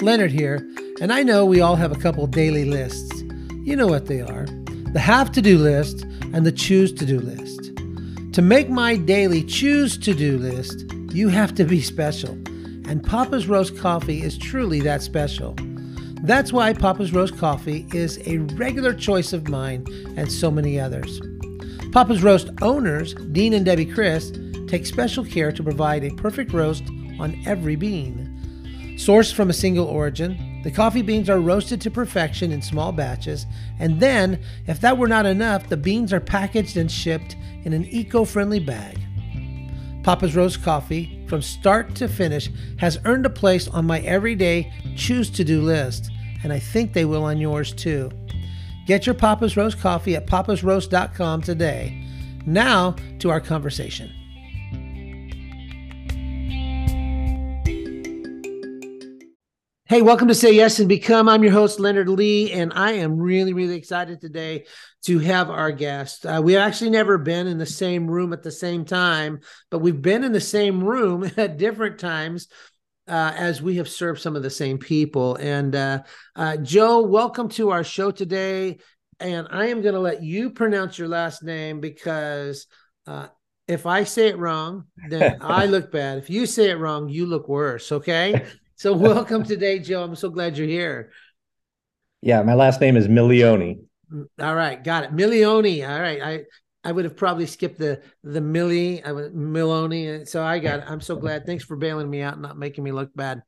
[0.00, 0.64] Leonard here,
[1.00, 3.22] and I know we all have a couple daily lists.
[3.64, 4.46] You know what they are
[4.92, 7.76] the have to do list and the choose to do list.
[8.32, 12.30] To make my daily choose to do list, you have to be special,
[12.88, 15.56] and Papa's Roast Coffee is truly that special.
[16.22, 19.84] That's why Papa's Roast Coffee is a regular choice of mine
[20.16, 21.20] and so many others.
[21.92, 24.32] Papa's Roast owners, Dean and Debbie Chris,
[24.68, 26.84] take special care to provide a perfect roast
[27.18, 28.27] on every bean.
[28.98, 33.46] Sourced from a single origin, the coffee beans are roasted to perfection in small batches,
[33.78, 37.84] and then, if that were not enough, the beans are packaged and shipped in an
[37.90, 38.98] eco friendly bag.
[40.02, 45.30] Papa's Roast Coffee, from start to finish, has earned a place on my everyday choose
[45.30, 46.10] to do list,
[46.42, 48.10] and I think they will on yours too.
[48.84, 52.04] Get your Papa's Roast coffee at papasroast.com today.
[52.46, 54.12] Now to our conversation.
[59.88, 61.30] Hey, welcome to Say Yes and Become.
[61.30, 64.66] I'm your host, Leonard Lee, and I am really, really excited today
[65.04, 66.26] to have our guest.
[66.26, 70.02] Uh, we've actually never been in the same room at the same time, but we've
[70.02, 72.48] been in the same room at different times
[73.08, 75.36] uh, as we have served some of the same people.
[75.36, 76.02] And uh,
[76.36, 78.80] uh Joe, welcome to our show today.
[79.20, 82.66] And I am going to let you pronounce your last name because
[83.06, 83.28] uh,
[83.66, 86.18] if I say it wrong, then I look bad.
[86.18, 87.90] If you say it wrong, you look worse.
[87.90, 88.44] Okay.
[88.78, 90.04] So welcome today, Joe.
[90.04, 91.10] I'm so glad you're here.
[92.22, 93.80] Yeah, my last name is Milioni.
[94.12, 95.14] Mm, all right, got it.
[95.14, 95.88] Milioni.
[95.88, 96.22] All right.
[96.22, 96.44] I
[96.84, 100.28] I would have probably skipped the the Millie, I would Miloni.
[100.28, 100.84] So I got it.
[100.86, 101.44] I'm so glad.
[101.44, 103.42] Thanks for bailing me out and not making me look bad.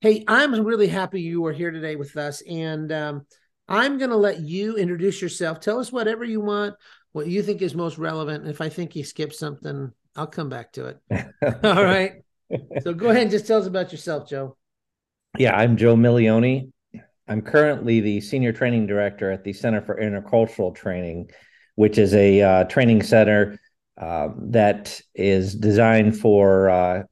[0.00, 2.42] Hey, I'm really happy you are here today with us.
[2.42, 3.26] And um,
[3.68, 5.60] I'm gonna let you introduce yourself.
[5.60, 6.74] Tell us whatever you want,
[7.12, 8.48] what you think is most relevant.
[8.48, 10.98] If I think you skipped something, I'll come back to it.
[11.64, 12.24] All right.
[12.82, 14.56] So go ahead and just tell us about yourself, Joe.
[15.38, 16.70] Yeah, I'm Joe Milioni.
[17.26, 21.30] I'm currently the senior training director at the Center for Intercultural Training,
[21.74, 23.58] which is a uh, training center
[23.98, 27.02] uh, that is designed for uh,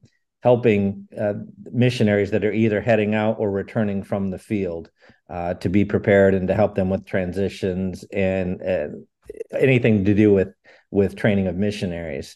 [0.43, 1.33] helping uh,
[1.71, 4.91] missionaries that are either heading out or returning from the field
[5.29, 8.61] uh, to be prepared and to help them with transitions and,
[9.57, 10.49] anything to do with
[10.91, 12.35] with training of missionaries.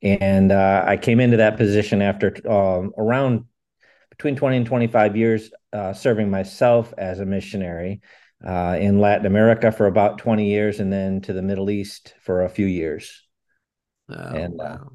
[0.00, 3.46] And uh, I came into that position after um, around
[4.16, 8.00] between 20 and 25 years uh, serving myself as a missionary
[8.46, 12.44] uh, in Latin America for about 20 years and then to the Middle East for
[12.44, 13.22] a few years.
[14.08, 14.92] Oh, and, uh, wow.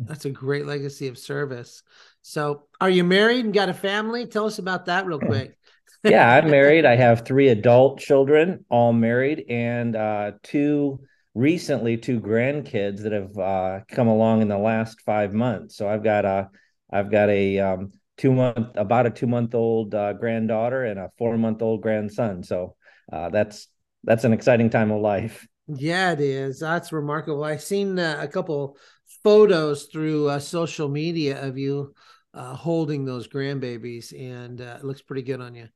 [0.00, 1.82] That's a great legacy of service.
[2.22, 4.26] So, are you married and got a family?
[4.26, 5.56] Tell us about that real quick.
[6.04, 6.84] yeah, I'm married.
[6.84, 11.00] I have three adult children, all married, and uh, two
[11.34, 15.76] recently two grandkids that have uh, come along in the last five months.
[15.76, 16.50] So I've got a
[16.90, 21.10] I've got a um, two month about a two month old uh, granddaughter and a
[21.16, 22.42] four month old grandson.
[22.42, 22.76] So
[23.12, 23.68] uh, that's
[24.04, 25.46] that's an exciting time of life.
[25.68, 26.60] Yeah it is.
[26.60, 27.44] That's remarkable.
[27.44, 28.76] I've seen uh, a couple
[29.22, 31.94] photos through uh, social media of you
[32.34, 35.68] uh, holding those grandbabies and uh, it looks pretty good on you.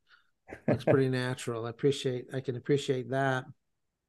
[0.68, 1.66] Looks pretty natural.
[1.66, 3.44] I appreciate i can appreciate that.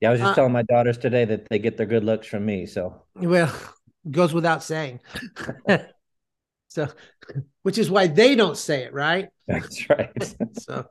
[0.01, 2.45] Yeah i was just telling my daughters today that they get their good looks from
[2.45, 3.03] me so.
[3.15, 3.53] Well
[4.11, 4.99] goes without saying
[6.73, 6.87] so,
[7.61, 9.29] which is why they don't say it, right?
[9.47, 10.35] That's right.
[10.53, 10.87] so,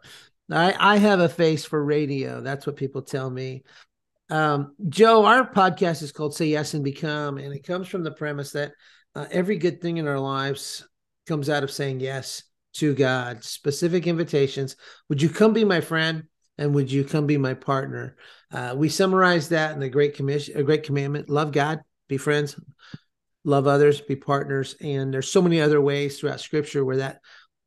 [0.50, 2.40] I I have a face for radio.
[2.40, 3.64] That's what people tell me.
[4.30, 8.12] Um, Joe, our podcast is called Say Yes and Become, and it comes from the
[8.12, 8.72] premise that
[9.16, 10.86] uh, every good thing in our lives
[11.26, 12.44] comes out of saying yes
[12.74, 13.42] to God.
[13.42, 14.76] Specific invitations.
[15.08, 16.24] Would you come be my friend?
[16.58, 18.16] And would you come be my partner?
[18.52, 22.54] Uh, we summarize that in the Great Commission, a Great Commandment: love God, be friends,
[23.44, 24.76] love others, be partners.
[24.80, 27.20] And there's so many other ways throughout scripture where that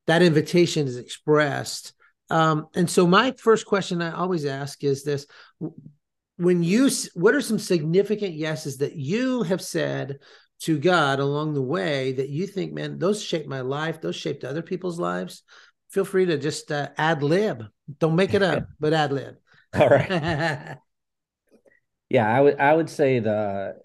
[0.08, 1.94] that invitation is expressed.
[2.30, 5.28] Um, and so my first question I always ask is this
[6.38, 10.20] when you what are some significant yeses that you have said
[10.62, 14.44] to God along the way that you think, man, those shaped my life, those shaped
[14.44, 15.44] other people's lives?
[15.92, 17.64] Feel free to just uh, ad lib.
[18.00, 19.36] Don't make it up, but ad lib.
[19.74, 20.10] All right.
[22.10, 23.76] yeah, I would I would say the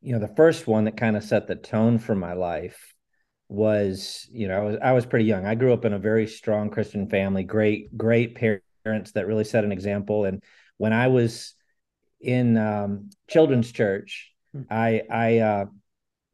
[0.00, 2.94] you know the first one that kind of set the tone for my life
[3.48, 5.46] was you know I was I was pretty young.
[5.46, 9.64] I grew up in a very strong Christian family, great great parents that really set
[9.64, 10.24] an example.
[10.24, 10.42] And
[10.78, 11.54] when I was
[12.20, 14.62] in um, children's church, hmm.
[14.70, 15.64] I I uh,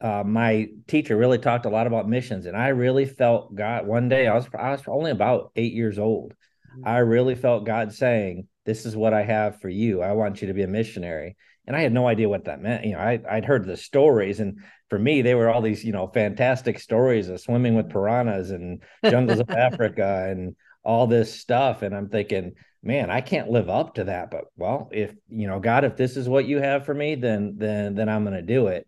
[0.01, 3.87] uh, my teacher really talked a lot about missions, and I really felt God.
[3.87, 6.35] One day I was I was only about eight years old.
[6.75, 6.89] Hmm.
[6.89, 10.01] I really felt God saying, "This is what I have for you.
[10.03, 11.37] I want you to be a missionary."
[11.67, 12.85] And I had no idea what that meant.
[12.85, 14.59] You know, I I'd heard the stories, and
[14.91, 18.83] for me, they were all these you know fantastic stories of swimming with piranhas and
[19.05, 23.95] jungles of Africa and all this stuff and i'm thinking man i can't live up
[23.95, 26.95] to that but well if you know god if this is what you have for
[26.95, 28.87] me then then then i'm going to do it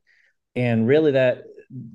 [0.56, 1.44] and really that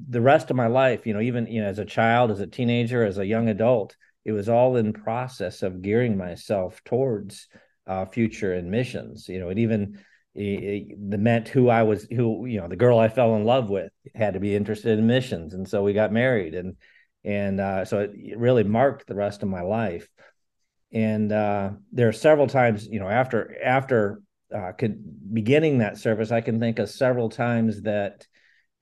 [0.09, 2.47] the rest of my life you know even you know as a child as a
[2.47, 3.95] teenager as a young adult
[4.25, 7.47] it was all in process of gearing myself towards
[7.87, 9.99] uh, future and missions you know it even
[10.35, 13.91] it meant who i was who you know the girl i fell in love with
[14.15, 15.53] had to be interested in missions.
[15.53, 16.75] And so we got married and
[17.23, 20.07] and uh, so it really marked the rest of my life.
[20.93, 24.21] And uh, there are several times you know after after
[24.55, 28.25] uh, could, beginning that service i can think of several times that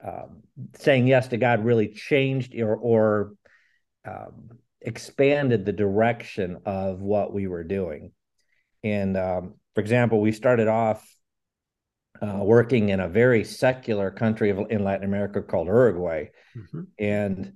[0.02, 0.42] um,
[0.78, 3.32] saying yes to god really changed or or
[4.06, 4.50] um,
[4.80, 8.12] expanded the direction of what we were doing.
[8.82, 11.06] And um, for example we started off
[12.22, 16.82] uh, working in a very secular country of, in latin america called uruguay mm-hmm.
[16.98, 17.52] and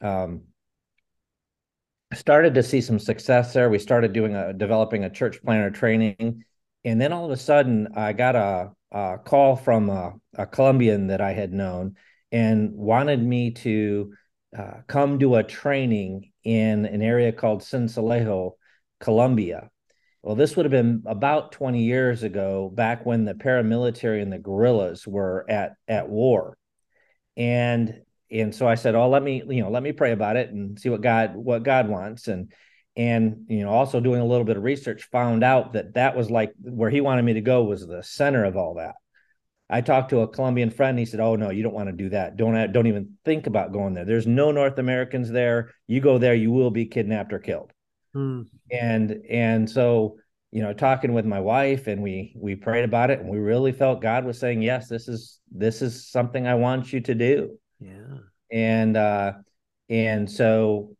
[0.00, 0.42] um,
[2.14, 3.68] started to see some success there.
[3.68, 6.44] We started doing a developing a church planter training,
[6.84, 11.08] and then all of a sudden, I got a, a call from a, a, Colombian
[11.08, 11.96] that I had known
[12.30, 14.14] and wanted me to
[14.56, 18.52] uh, come do a training in an area called Sincelejo,
[19.00, 19.70] Colombia.
[20.26, 24.40] Well, this would have been about 20 years ago, back when the paramilitary and the
[24.40, 26.58] guerrillas were at at war.
[27.36, 30.50] And and so I said, "Oh, let me, you know, let me pray about it
[30.50, 32.52] and see what God what God wants." And
[32.96, 36.28] and you know, also doing a little bit of research, found out that that was
[36.28, 38.96] like where he wanted me to go was the center of all that.
[39.70, 40.98] I talked to a Colombian friend.
[40.98, 42.36] He said, "Oh no, you don't want to do that.
[42.36, 44.04] Don't don't even think about going there.
[44.04, 45.70] There's no North Americans there.
[45.86, 47.72] You go there, you will be kidnapped or killed."
[48.16, 48.42] Hmm.
[48.70, 50.16] And and so
[50.50, 53.72] you know, talking with my wife, and we we prayed about it, and we really
[53.72, 57.58] felt God was saying, "Yes, this is this is something I want you to do."
[57.78, 58.20] Yeah.
[58.50, 59.32] And uh
[59.90, 60.96] and so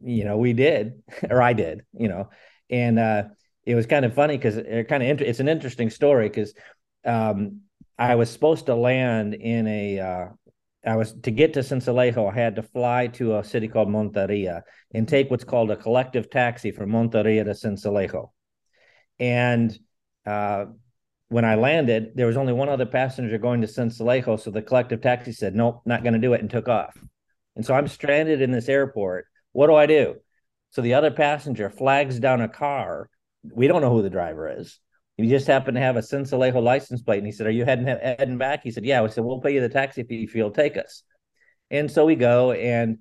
[0.00, 1.00] you know, we did
[1.30, 2.30] or I did, you know.
[2.70, 3.24] And uh
[3.64, 6.54] it was kind of funny cuz it kind of int- it's an interesting story cuz
[7.04, 7.60] um
[7.96, 10.26] I was supposed to land in a uh
[10.86, 14.62] I was to get to Sincelejo, I had to fly to a city called Monteria
[14.94, 18.30] and take what's called a collective taxi from Monteria to Sincelejo.
[19.18, 19.76] And
[20.24, 20.66] uh,
[21.28, 24.40] when I landed, there was only one other passenger going to Sincelejo.
[24.40, 26.96] So the collective taxi said, nope, not going to do it and took off.
[27.56, 29.26] And so I'm stranded in this airport.
[29.52, 30.16] What do I do?
[30.70, 33.10] So the other passenger flags down a car.
[33.42, 34.78] We don't know who the driver is.
[35.18, 37.18] He just happened to have a Sincelejo license plate.
[37.18, 38.62] And he said, Are you heading, heading back?
[38.62, 39.02] He said, Yeah.
[39.02, 41.02] We said, We'll pay you the taxi fee if you'll take us.
[41.70, 42.98] And so we go and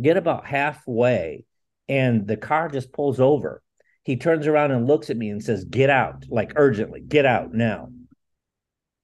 [0.00, 1.44] get about halfway,
[1.88, 3.62] and the car just pulls over
[4.08, 7.52] he turns around and looks at me and says, Get out, like urgently, get out
[7.52, 7.90] now.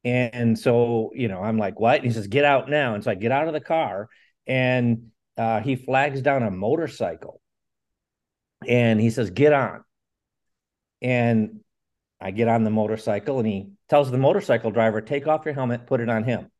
[0.02, 1.96] And so, you know, I'm like, What?
[1.96, 2.94] And he says, Get out now.
[2.94, 4.08] And so I get out of the car
[4.46, 7.42] and uh, he flags down a motorcycle
[8.66, 9.84] and he says, Get on.
[11.02, 11.60] And
[12.24, 15.86] I get on the motorcycle and he tells the motorcycle driver, Take off your helmet,
[15.86, 16.50] put it on him.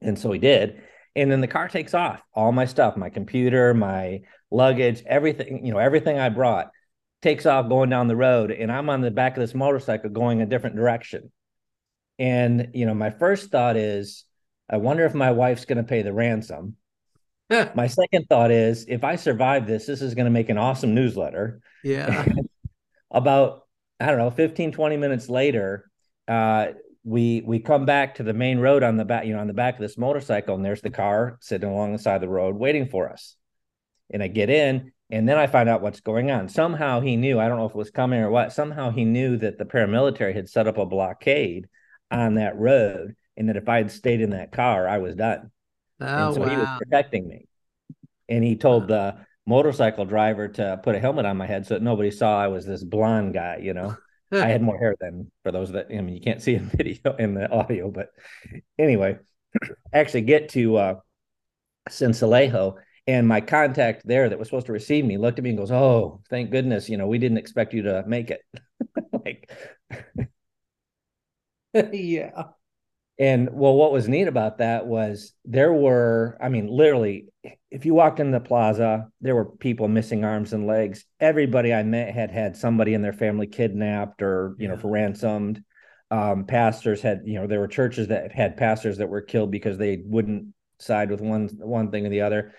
[0.00, 0.82] And so he did.
[1.14, 2.22] And then the car takes off.
[2.32, 6.70] All my stuff, my computer, my luggage, everything, you know, everything I brought
[7.20, 10.40] takes off going down the road and I'm on the back of this motorcycle going
[10.40, 11.30] a different direction.
[12.18, 14.24] And, you know, my first thought is,
[14.70, 16.76] I wonder if my wife's going to pay the ransom.
[17.74, 20.94] my second thought is, if I survive this, this is going to make an awesome
[20.94, 21.60] newsletter.
[21.82, 22.24] Yeah.
[23.10, 23.63] About,
[24.04, 25.90] I don't know, 15, 20 minutes later,
[26.28, 26.68] uh,
[27.04, 29.54] we we come back to the main road on the back, you know, on the
[29.54, 32.56] back of this motorcycle, and there's the car sitting along the side of the road
[32.56, 33.36] waiting for us.
[34.10, 36.48] And I get in, and then I find out what's going on.
[36.48, 39.36] Somehow he knew, I don't know if it was coming or what, somehow he knew
[39.38, 41.68] that the paramilitary had set up a blockade
[42.10, 45.50] on that road and that if I had stayed in that car, I was done.
[46.00, 46.48] Oh, and so wow.
[46.48, 47.46] he was protecting me.
[48.28, 51.82] And he told the motorcycle driver to put a helmet on my head so that
[51.82, 53.96] nobody saw I was this blonde guy, you know.
[54.32, 57.14] I had more hair than for those that I mean you can't see in video
[57.16, 58.08] in the audio, but
[58.78, 59.18] anyway,
[59.92, 60.94] actually get to uh
[61.88, 65.58] Sincelejo and my contact there that was supposed to receive me looked at me and
[65.58, 68.40] goes, "Oh, thank goodness, you know, we didn't expect you to make it."
[69.24, 69.50] like
[71.92, 72.44] yeah.
[73.18, 77.26] And well, what was neat about that was there were, I mean, literally,
[77.70, 81.04] if you walked in the plaza, there were people missing arms and legs.
[81.20, 85.62] Everybody I met had had somebody in their family kidnapped or, you know, for ransomed.
[86.10, 89.78] Um, pastors had, you know, there were churches that had pastors that were killed because
[89.78, 90.48] they wouldn't
[90.80, 92.52] side with one one thing or the other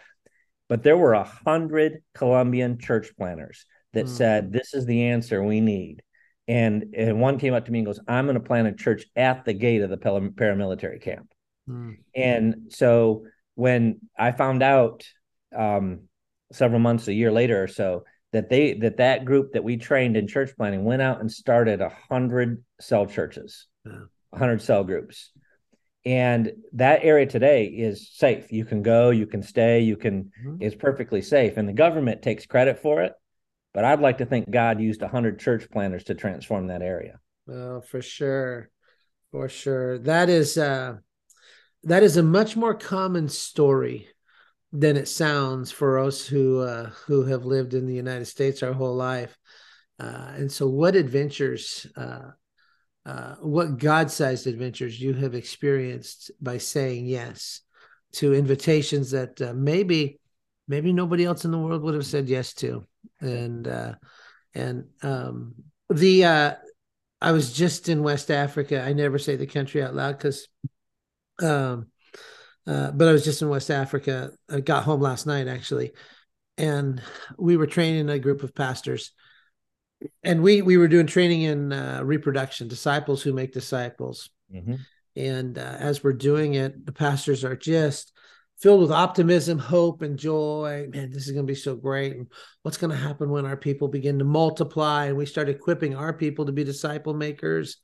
[0.68, 4.10] but there were a hundred Colombian church planters that mm.
[4.10, 6.02] said, "This is the answer we need."
[6.48, 9.06] And and one came up to me and goes, "I'm going to plant a church
[9.16, 11.32] at the gate of the paramilitary camp."
[11.68, 11.98] Mm.
[12.16, 13.26] And so
[13.56, 15.04] when I found out
[15.56, 16.02] um,
[16.52, 20.18] several months, a year later or so, that they that that group that we trained
[20.18, 23.68] in church planting went out and started a hundred cell churches,
[24.34, 25.32] hundred cell groups,
[26.06, 28.52] and that area today is safe.
[28.52, 30.32] You can go, you can stay, you can.
[30.46, 30.58] Mm-hmm.
[30.60, 33.14] It's perfectly safe, and the government takes credit for it.
[33.76, 37.20] But I'd like to think God used a hundred church planters to transform that area.
[37.50, 38.70] Oh, for sure,
[39.32, 40.00] for sure.
[40.00, 40.96] That is uh,
[41.84, 44.08] that is a much more common story
[44.72, 48.72] than it sounds for us who uh, who have lived in the United States our
[48.72, 49.38] whole life.
[50.00, 52.32] Uh, and so, what adventures, uh,
[53.06, 57.60] uh what God-sized adventures you have experienced by saying yes
[58.14, 60.22] to invitations that uh, maybe
[60.68, 62.86] maybe nobody else in the world would have said yes to,
[63.20, 63.94] and uh,
[64.54, 65.56] and um,
[65.90, 66.54] the uh,
[67.22, 68.84] I was just in West Africa.
[68.84, 70.48] I never say the country out loud because
[71.42, 71.88] um,
[72.68, 74.32] uh, but I was just in West Africa.
[74.50, 75.92] I got home last night actually,
[76.58, 77.02] and
[77.38, 79.12] we were training a group of pastors,
[80.24, 84.30] and we we were doing training in uh, reproduction, disciples who make disciples.
[84.54, 84.76] Mm-hmm.
[85.18, 88.12] And uh, as we're doing it, the pastors are just
[88.60, 90.88] filled with optimism, hope, and joy.
[90.90, 92.14] Man, this is going to be so great.
[92.16, 92.28] And
[92.64, 96.14] what's going to happen when our people begin to multiply and we start equipping our
[96.14, 97.78] people to be disciple makers?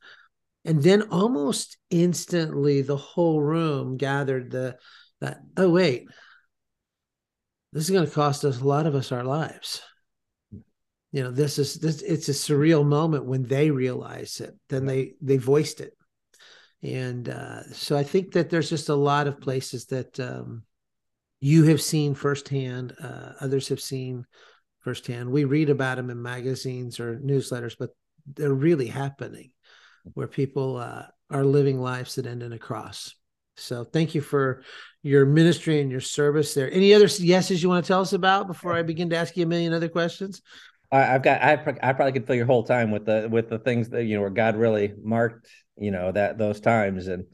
[0.64, 4.76] and then almost instantly the whole room gathered the
[5.20, 6.06] that oh wait
[7.72, 9.82] this is going to cost us a lot of us our lives
[11.10, 15.14] you know this is this it's a surreal moment when they realize it then they
[15.20, 15.94] they voiced it
[16.82, 20.62] and uh, so i think that there's just a lot of places that um,
[21.40, 24.24] you have seen firsthand uh, others have seen
[24.80, 27.90] firsthand we read about them in magazines or newsletters but
[28.34, 29.50] they're really happening
[30.14, 33.14] where people uh, are living lives that end in a cross.
[33.56, 34.62] So thank you for
[35.02, 36.70] your ministry and your service there.
[36.72, 39.44] Any other yeses you want to tell us about before I begin to ask you
[39.44, 40.42] a million other questions?
[40.90, 43.88] I've got I, I probably could fill your whole time with the with the things
[43.90, 47.24] that you know where God really marked you know that those times and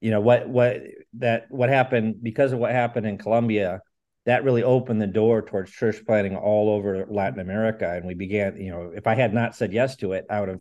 [0.00, 0.82] you know what what
[1.14, 3.80] that what happened because of what happened in Colombia
[4.26, 8.60] that really opened the door towards church planting all over Latin America and we began
[8.60, 10.60] you know if I had not said yes to it I would have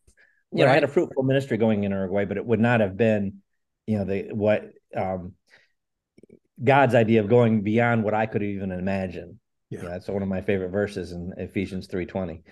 [0.52, 0.68] you right.
[0.68, 3.42] know, I had a fruitful ministry going in Uruguay, but it would not have been,
[3.86, 5.34] you know, the what um,
[6.64, 9.40] God's idea of going beyond what I could even imagine.
[9.70, 9.84] Yeah.
[9.84, 12.44] yeah, that's one of my favorite verses in Ephesians three twenty,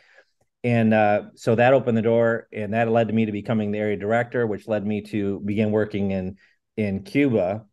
[0.66, 3.78] and uh, so that opened the door, and that led to me to becoming the
[3.78, 6.38] area director, which led me to begin working in
[6.76, 7.66] in Cuba,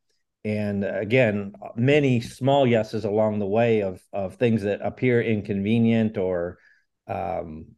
[0.45, 6.59] and again, many small yeses along the way of of things that appear inconvenient or
[7.09, 7.69] um,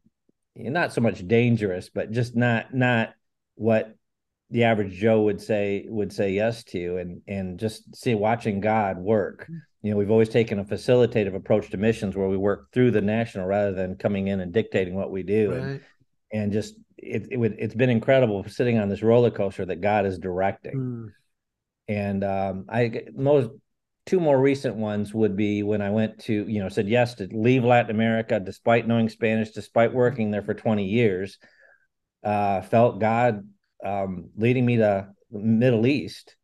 [0.56, 3.10] not so much dangerous, but just not not
[3.54, 3.94] what
[4.50, 8.98] the average Joe would say would say yes to, and and just see watching God
[8.98, 9.48] work.
[9.84, 13.02] You know, we've always taken a facilitative approach to missions where we work through the
[13.02, 15.60] national rather than coming in and dictating what we do, right.
[15.60, 15.80] and
[16.32, 20.06] and just it, it would it's been incredible sitting on this roller coaster that God
[20.06, 20.74] is directing.
[20.74, 21.12] Mm.
[21.86, 23.50] And um, I most
[24.06, 27.28] two more recent ones would be when I went to, you know, said yes to
[27.30, 31.38] leave Latin America despite knowing Spanish, despite working there for 20 years.
[32.22, 33.46] Uh, felt God
[33.84, 36.36] um, leading me to the Middle East.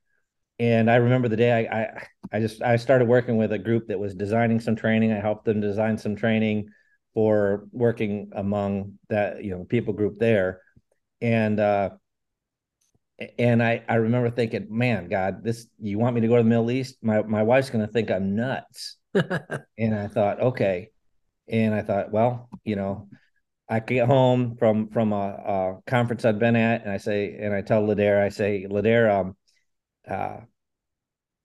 [0.61, 3.89] And I remember the day I, I, I just I started working with a group
[3.89, 5.11] that was designing some training.
[5.11, 6.69] I helped them design some training
[7.15, 10.61] for working among that you know people group there,
[11.23, 11.91] and uh,
[13.39, 16.49] and I, I remember thinking, man, God, this you want me to go to the
[16.49, 16.97] Middle East?
[17.01, 18.99] My my wife's gonna think I'm nuts.
[19.15, 20.91] and I thought, okay.
[21.49, 23.09] And I thought, well, you know,
[23.67, 27.55] I get home from from a, a, conference I'd been at, and I say, and
[27.55, 29.37] I tell Ladare, I say, Ladare, um,
[30.09, 30.39] uh,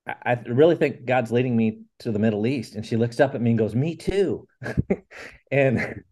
[0.07, 2.75] I, really think God's leading me to the Middle East.
[2.75, 4.47] And she looks up at me and goes, Me too.
[5.51, 6.03] and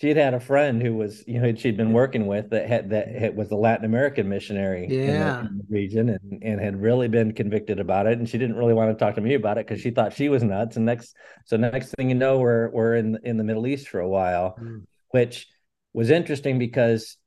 [0.00, 2.90] she had had a friend who was you know she'd been working with that had
[2.90, 5.40] that was a Latin American missionary yeah.
[5.40, 8.38] in, the, in the region and, and had really been convicted about it and she
[8.38, 10.76] didn't really want to talk to me about it because she thought she was nuts
[10.76, 11.14] and next
[11.44, 14.56] so next thing you know we're we're in in the Middle East for a while
[14.58, 14.82] mm.
[15.10, 15.46] which
[15.92, 17.18] was interesting because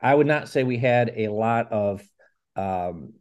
[0.00, 2.02] I would not say we had a lot of
[2.56, 3.12] um,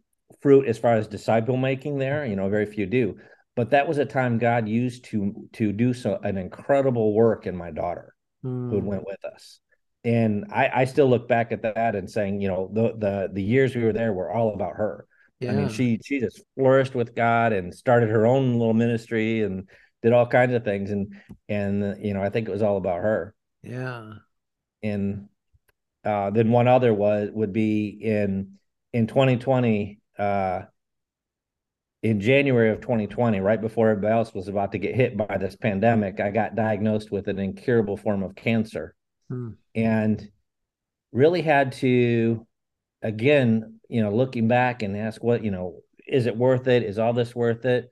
[0.41, 3.17] fruit as far as disciple making there you know very few do
[3.55, 7.55] but that was a time God used to to do so an incredible work in
[7.55, 8.13] my daughter
[8.45, 8.69] mm.
[8.69, 9.59] who went with us.
[10.03, 13.41] And I, I still look back at that and saying, you know, the the the
[13.41, 15.07] years we were there were all about her.
[15.39, 15.51] Yeah.
[15.51, 19.67] I mean, she she just flourished with God and started her own little ministry and
[20.03, 20.91] did all kinds of things.
[20.91, 21.15] And
[21.47, 23.33] and you know, I think it was all about her.
[23.63, 24.11] Yeah.
[24.83, 25.29] And
[26.03, 28.59] uh, then one other was would be in
[28.95, 30.61] in 2020 uh,
[32.01, 35.57] in January of 2020, right before everybody else was about to get hit by this
[35.57, 38.95] pandemic, I got diagnosed with an incurable form of cancer.
[39.27, 39.49] Hmm.
[39.73, 40.25] And
[41.11, 42.47] really had to,
[43.01, 46.83] again, you know, looking back and ask what, you know, is it worth it?
[46.83, 47.91] Is all this worth it?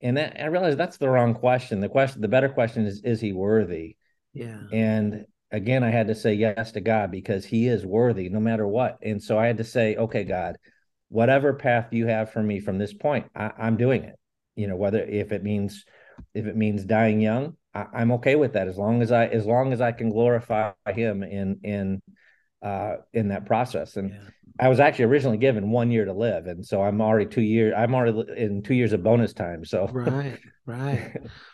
[0.00, 1.80] And that, I realized that's the wrong question.
[1.80, 3.96] The question, the better question is, is he worthy?
[4.32, 4.60] Yeah.
[4.70, 8.66] And again, I had to say yes to God because he is worthy no matter
[8.66, 8.98] what.
[9.02, 10.56] And so I had to say, okay, God,
[11.08, 14.16] whatever path you have for me from this point, I, am doing it.
[14.56, 15.84] You know, whether if it means
[16.32, 19.46] if it means dying young, I, am okay with that as long as I as
[19.46, 22.02] long as I can glorify him in in
[22.62, 23.96] uh in that process.
[23.96, 24.18] And yeah.
[24.60, 27.74] I was actually originally given one year to live, and so I'm already two years.
[27.76, 29.64] I'm already in two years of bonus time.
[29.64, 31.16] So right, right.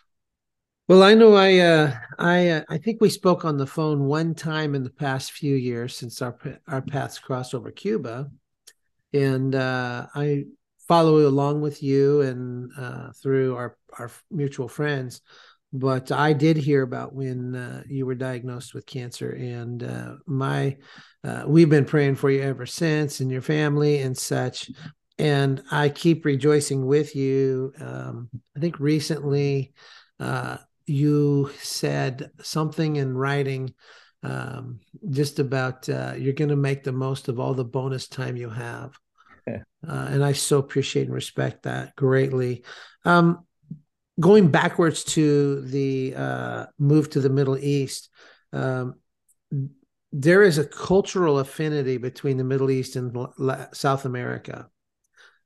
[0.91, 4.35] Well, I know I uh, I uh, I think we spoke on the phone one
[4.35, 8.29] time in the past few years since our our paths crossed over Cuba,
[9.13, 10.47] and uh, I
[10.89, 15.21] follow along with you and uh, through our our mutual friends.
[15.71, 20.75] But I did hear about when uh, you were diagnosed with cancer, and uh, my
[21.47, 24.69] we've been praying for you ever since, and your family and such.
[25.17, 27.71] And I keep rejoicing with you.
[27.79, 29.71] Um, I think recently
[30.85, 33.73] you said something in writing
[34.23, 38.37] um, just about uh, you're going to make the most of all the bonus time
[38.37, 38.97] you have.
[39.47, 42.63] uh, and I so appreciate and respect that greatly.
[43.03, 43.45] Um,
[44.19, 48.09] going backwards to the uh, move to the Middle East,
[48.53, 48.95] um,
[50.11, 53.15] there is a cultural affinity between the Middle East and
[53.73, 54.67] South America.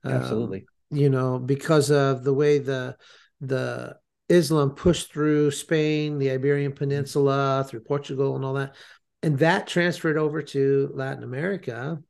[0.04, 0.60] Absolutely.
[0.60, 2.96] Um, you know, because of the way the
[3.40, 3.96] the
[4.28, 8.74] Islam pushed through Spain, the Iberian Peninsula, through Portugal, and all that,
[9.22, 12.02] and that transferred over to Latin America.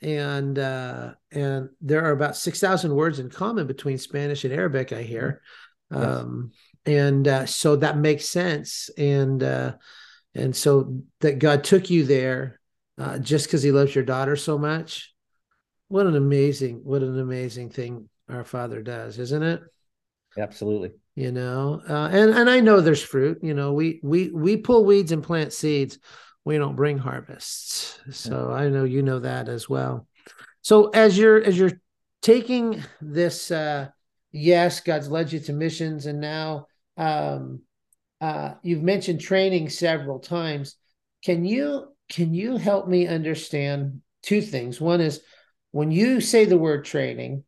[0.00, 4.92] And uh, and there are about six thousand words in common between Spanish and Arabic.
[4.92, 5.40] I hear,
[5.92, 6.04] yes.
[6.04, 6.50] um,
[6.84, 8.90] and uh, so that makes sense.
[8.98, 9.74] And uh,
[10.34, 12.58] and so that God took you there
[12.98, 15.14] uh, just because He loves your daughter so much.
[15.86, 19.62] What an amazing, what an amazing thing our Father does, isn't it?
[20.38, 20.92] Absolutely.
[21.14, 24.86] You know uh, and and i know there's fruit you know we we we pull
[24.86, 25.98] weeds and plant seeds
[26.44, 28.00] we don't bring harvests.
[28.10, 28.56] So yeah.
[28.56, 30.06] i know you know that as well.
[30.62, 31.80] So as you're as you're
[32.22, 33.88] taking this uh
[34.30, 36.66] yes god's led you to missions and now
[36.96, 37.60] um
[38.20, 40.76] uh you've mentioned training several times.
[41.24, 44.80] Can you can you help me understand two things?
[44.80, 45.20] One is
[45.72, 47.44] when you say the word training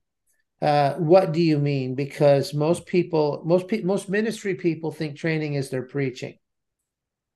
[0.64, 1.94] uh, what do you mean?
[1.94, 6.38] Because most people, most people, most ministry people think training is their preaching.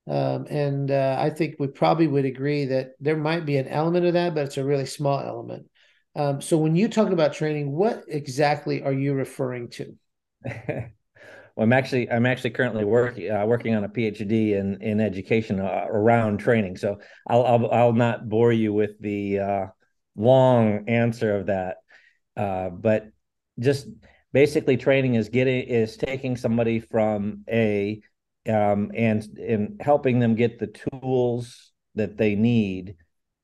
[0.07, 4.07] Um, and uh, I think we probably would agree that there might be an element
[4.07, 5.67] of that, but it's a really small element.
[6.17, 9.95] Um, so when you talk about training, what exactly are you referring to?
[10.47, 10.89] well,
[11.59, 15.85] I'm actually I'm actually currently working uh, working on a PhD in in education uh,
[15.87, 16.79] around training.
[16.79, 19.67] So I'll, I'll I'll not bore you with the uh,
[20.17, 21.77] long answer of that.
[22.35, 23.11] Uh, but
[23.59, 23.89] just
[24.33, 28.01] basically training is getting is taking somebody from a
[28.49, 32.97] um, and and helping them get the tools that they need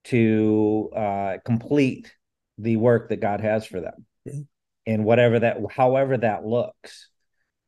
[0.04, 2.14] to uh, complete
[2.58, 4.06] the work that God has for them,
[4.86, 7.08] and whatever that, however that looks.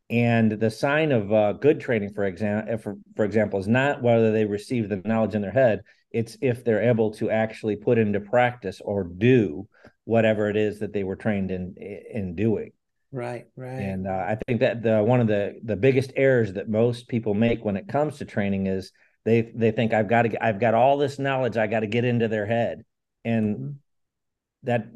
[0.09, 4.31] And the sign of uh, good training, for example, for, for example, is not whether
[4.31, 5.83] they receive the knowledge in their head;
[6.13, 9.67] it's if they're able to actually put into practice or do
[10.05, 12.73] whatever it is that they were trained in in doing.
[13.13, 13.81] Right, right.
[13.81, 17.35] And uh, I think that the one of the the biggest errors that most people
[17.35, 18.93] make when it comes to training is
[19.25, 22.05] they they think I've got to I've got all this knowledge I got to get
[22.05, 22.85] into their head,
[23.25, 23.71] and mm-hmm.
[24.65, 24.87] that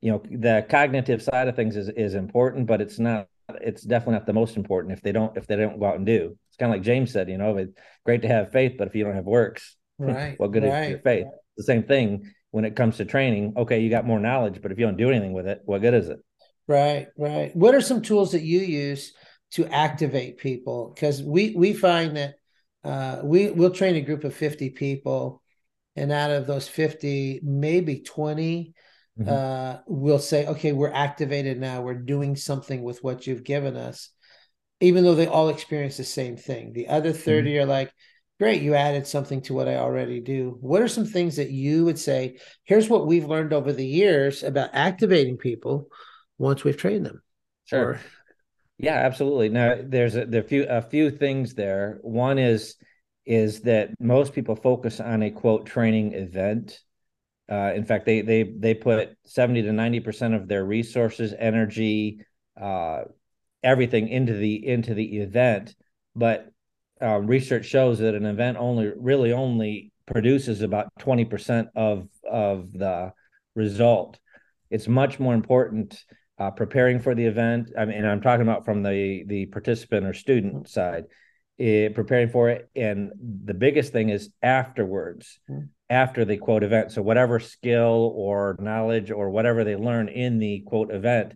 [0.00, 3.28] you know the cognitive side of things is is important, but it's not
[3.60, 6.06] it's definitely not the most important if they don't if they don't go out and
[6.06, 6.36] do.
[6.48, 7.72] It's kind of like James said, you know, it's
[8.04, 10.84] great to have faith, but if you don't have works, right, what good right.
[10.84, 11.26] is your faith?
[11.56, 13.52] The same thing when it comes to training.
[13.56, 15.92] Okay, you got more knowledge, but if you don't do anything with it, what good
[15.92, 16.20] is it?
[16.68, 17.50] Right, right.
[17.56, 19.12] What are some tools that you use
[19.54, 20.92] to activate people?
[20.94, 22.34] Because we we find that
[22.84, 25.42] uh, we we'll train a group of fifty people,
[25.96, 28.72] and out of those fifty, maybe 20
[29.18, 29.28] mm-hmm.
[29.28, 31.82] uh, will say, "Okay, we're activated now.
[31.82, 34.10] We're doing something with what you've given us."
[34.78, 37.62] Even though they all experience the same thing, the other 30 mm-hmm.
[37.64, 37.90] are like,
[38.40, 40.58] Great, you added something to what I already do.
[40.60, 42.38] What are some things that you would say?
[42.64, 45.88] Here's what we've learned over the years about activating people
[46.36, 47.22] once we've trained them.
[47.66, 47.90] Sure.
[47.90, 48.00] Or,
[48.76, 49.50] yeah, absolutely.
[49.50, 51.98] Now, there's a, there a few a few things there.
[52.02, 52.74] One is
[53.24, 56.80] is that most people focus on a quote training event,
[57.50, 62.24] Uh, in fact, they they they put seventy to ninety percent of their resources, energy,
[62.60, 63.02] uh,
[63.62, 65.74] everything into the into the event.
[66.16, 66.50] But
[67.00, 72.72] um, research shows that an event only really only produces about twenty percent of of
[72.72, 73.12] the
[73.54, 74.18] result.
[74.70, 76.02] It's much more important
[76.38, 77.70] uh, preparing for the event.
[77.78, 81.04] I mean, I'm talking about from the the participant or student side,
[81.58, 83.12] it, eh, preparing for it, and
[83.44, 85.66] the biggest thing is afterwards, mm-hmm.
[85.90, 86.92] after the quote event.
[86.92, 91.34] So whatever skill or knowledge or whatever they learn in the quote event,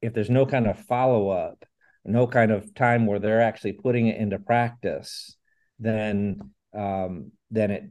[0.00, 1.64] if there's no kind of follow up,
[2.06, 5.36] no kind of time where they're actually putting it into practice,
[5.78, 6.40] then
[6.72, 7.84] um, then it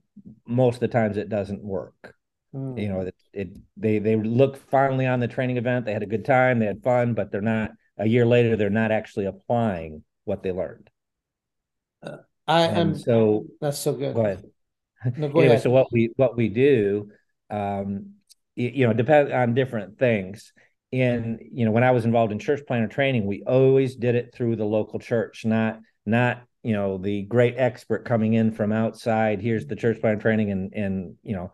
[0.47, 2.15] most of the times it doesn't work.
[2.53, 2.81] Mm.
[2.81, 5.85] You know, it, it they they look finally on the training event.
[5.85, 7.71] They had a good time, they had fun, but they're not.
[7.97, 10.89] A year later, they're not actually applying what they learned.
[12.03, 14.13] Uh, I am so that's so good.
[14.13, 14.43] Go ahead.
[15.17, 15.63] No, go anyway, ahead.
[15.63, 17.09] so what we what we do,
[17.49, 18.15] um,
[18.55, 20.51] you, you know, depend on different things.
[20.93, 24.33] And you know, when I was involved in church planter training, we always did it
[24.33, 29.41] through the local church, not not you know the great expert coming in from outside.
[29.41, 31.51] Here's the church planter training, and and you know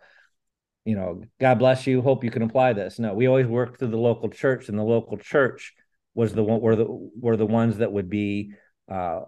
[0.85, 2.01] you know, God bless you.
[2.01, 2.97] Hope you can apply this.
[2.97, 5.73] No, we always worked through the local church, and the local church
[6.13, 8.53] was the one were the were the ones that would be
[8.91, 9.21] uh,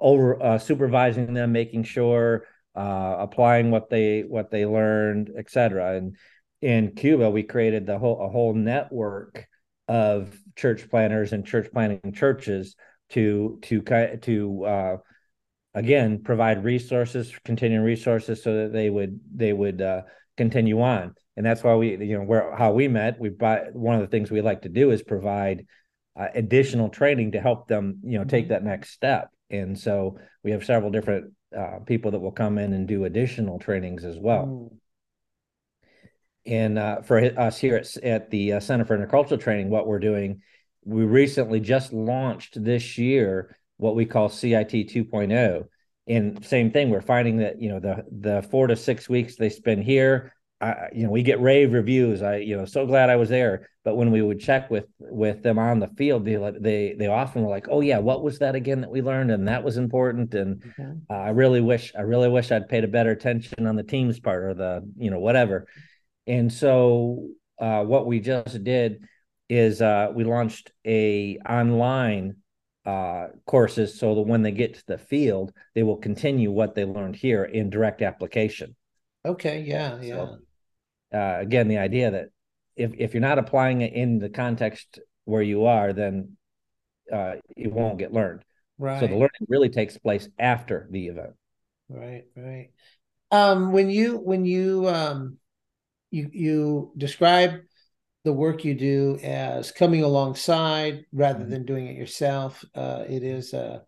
[0.00, 2.46] over uh, supervising them, making sure
[2.76, 5.96] uh, applying what they what they learned, etc.
[5.96, 6.16] And
[6.60, 9.46] in Cuba, we created the whole a whole network
[9.86, 12.76] of church planters and church planting churches
[13.10, 14.96] to to to uh,
[15.74, 20.02] again provide resources, continuing resources, so that they would they would uh,
[20.36, 21.14] continue on.
[21.36, 23.20] And that's why we, you know, where how we met.
[23.20, 25.66] We buy one of the things we like to do is provide
[26.18, 28.54] uh, additional training to help them, you know, take mm-hmm.
[28.54, 29.30] that next step.
[29.50, 33.58] And so we have several different uh, people that will come in and do additional
[33.58, 34.46] trainings as well.
[34.46, 34.78] Mm.
[36.48, 39.98] And uh, for us here at, at the uh, Center for Intercultural Training, what we're
[39.98, 40.40] doing,
[40.84, 45.64] we recently just launched this year what we call CIT 2.0
[46.08, 49.50] and same thing we're finding that you know the the four to six weeks they
[49.50, 52.20] spend here I, you know we get rave reviews.
[52.22, 53.68] I you know so glad i was there.
[53.84, 57.42] But when we would check with with them on the field they they they often
[57.42, 59.30] were like oh yeah what was that again that we learned?
[59.30, 60.34] And that was important.
[60.34, 60.92] And mm-hmm.
[61.10, 64.18] uh, i really wish i really wish i'd paid a better attention on the team's
[64.18, 65.66] part or the you know whatever
[66.28, 69.04] and so uh, what we just did
[69.48, 72.36] is uh, we launched a online
[72.84, 76.84] uh, courses so that when they get to the field, they will continue what they
[76.84, 78.76] learned here in direct application.
[79.24, 79.62] Okay.
[79.62, 80.00] Yeah.
[80.00, 80.14] Yeah.
[81.12, 82.28] So, uh, again, the idea that
[82.76, 86.36] if, if you're not applying it in the context where you are, then
[87.12, 88.44] uh, it won't get learned.
[88.78, 89.00] Right.
[89.00, 91.32] So the learning really takes place after the event.
[91.88, 92.24] Right.
[92.36, 92.68] Right.
[93.30, 95.38] Um, when you when you um,
[96.10, 97.60] you you describe
[98.24, 101.50] the work you do as coming alongside rather mm-hmm.
[101.50, 102.64] than doing it yourself.
[102.74, 103.82] Uh, it is, a,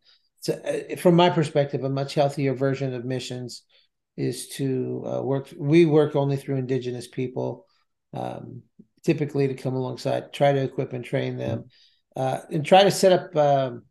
[0.48, 3.62] a, from my perspective, a much healthier version of missions
[4.16, 5.52] is to uh, work.
[5.59, 7.66] We work only through Indigenous people,
[8.14, 8.62] um,
[9.04, 11.64] typically to come alongside, try to equip and train them,
[12.16, 12.22] mm-hmm.
[12.22, 13.83] uh, and try to set up um,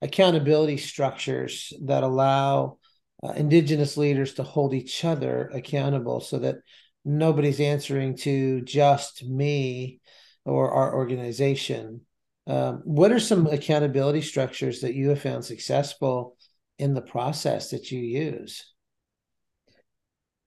[0.00, 2.78] accountability structures that allow
[3.22, 6.56] uh, Indigenous leaders to hold each other accountable so that
[7.04, 10.00] nobody's answering to just me
[10.44, 12.02] or our organization.
[12.46, 16.36] Um, what are some accountability structures that you have found successful
[16.78, 18.72] in the process that you use?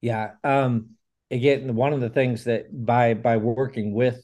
[0.02, 0.32] Yeah.
[0.44, 0.92] Um,
[1.30, 4.24] again, one of the things that by by working with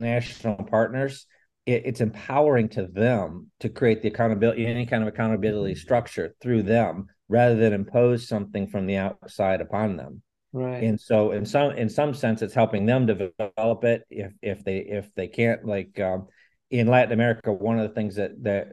[0.00, 1.26] national partners,
[1.66, 6.62] it, it's empowering to them to create the accountability, any kind of accountability structure through
[6.62, 10.22] them, rather than impose something from the outside upon them.
[10.52, 10.82] Right.
[10.82, 14.78] And so in some in some sense it's helping them develop it if if they
[14.78, 16.28] if they can't like um,
[16.70, 18.72] in Latin America one of the things that that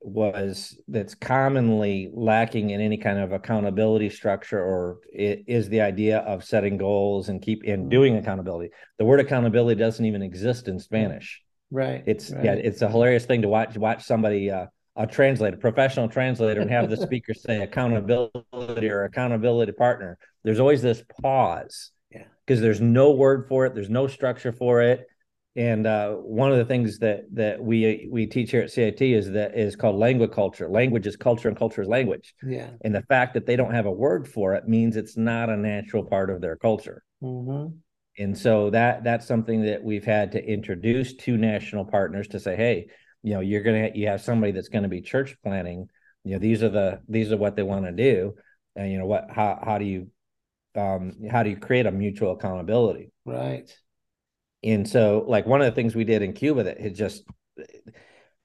[0.00, 6.18] was that's commonly lacking in any kind of accountability structure or it is the idea
[6.18, 7.88] of setting goals and keep in mm-hmm.
[7.88, 8.70] doing accountability.
[8.98, 11.42] The word accountability doesn't even exist in Spanish.
[11.70, 12.04] Right.
[12.06, 12.44] It's right.
[12.44, 14.66] yeah, it's a hilarious thing to watch watch somebody uh,
[14.96, 20.82] a translator, professional translator, and have the speaker say accountability or accountability partner, there's always
[20.82, 21.90] this pause.
[22.10, 22.24] Yeah.
[22.46, 25.06] Because there's no word for it, there's no structure for it.
[25.54, 29.30] And uh, one of the things that that we we teach here at CIT is
[29.30, 30.68] that is called language culture.
[30.68, 32.34] Language is culture, and culture is language.
[32.46, 32.70] Yeah.
[32.82, 35.56] And the fact that they don't have a word for it means it's not a
[35.56, 37.02] natural part of their culture.
[37.22, 37.74] Mm-hmm.
[38.18, 42.54] And so that that's something that we've had to introduce to national partners to say,
[42.54, 42.88] hey,
[43.26, 45.88] you know you're gonna you have somebody that's going to be church planting
[46.24, 48.34] you know these are the these are what they want to do
[48.76, 50.08] and you know what how how do you
[50.76, 53.10] um, how do you create a mutual accountability?
[53.24, 53.70] Right.
[54.62, 57.24] And so, like one of the things we did in Cuba that had just,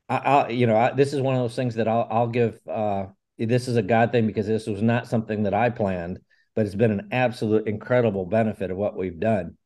[0.10, 2.60] I, I you know, I, this is one of those things that I'll, I'll give.
[2.68, 6.20] Uh, this is a God thing because this was not something that I planned,
[6.56, 9.58] but it's been an absolute incredible benefit of what we've done.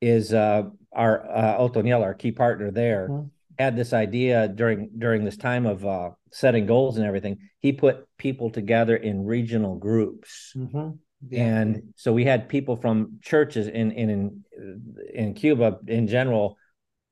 [0.00, 3.28] Is uh, our uh, Otoniel, our key partner there, mm-hmm.
[3.58, 7.38] Had this idea during during this time of uh, setting goals and everything.
[7.60, 10.52] He put people together in regional groups.
[10.56, 10.90] Mm-hmm
[11.26, 11.44] yeah.
[11.44, 14.44] And so we had people from churches in in
[15.12, 16.56] in Cuba in general.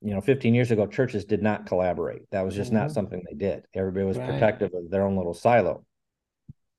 [0.02, 2.30] You know, 15 years ago, churches did not collaborate.
[2.30, 2.80] That was just mm-hmm.
[2.80, 3.64] not something they did.
[3.74, 4.28] Everybody was right.
[4.28, 5.84] protective of their own little silo.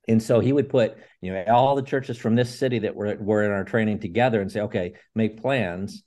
[0.06, 3.16] And so he would put, you know, all the churches from this city that were
[3.16, 6.04] were in our training together and say, okay, make plans.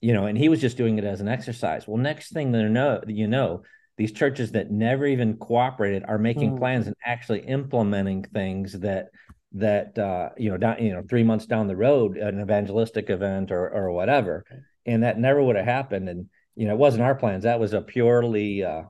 [0.00, 1.88] You know, and he was just doing it as an exercise.
[1.88, 3.62] Well, next thing that know, you know,
[3.96, 6.58] these churches that never even cooperated are making mm.
[6.58, 9.06] plans and actually implementing things that
[9.52, 13.50] that uh, you know down you know three months down the road an evangelistic event
[13.50, 14.44] or or whatever
[14.86, 17.72] and that never would have happened and you know it wasn't our plans that was
[17.72, 18.82] a purely uh,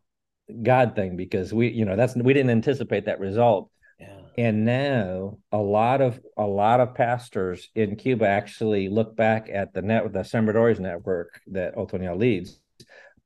[0.63, 3.71] god thing because we you know that's we didn't anticipate that result.
[4.39, 9.75] And now a lot of a lot of pastors in cuba actually look back at
[9.75, 12.61] the net the sembradores network that otoniel leads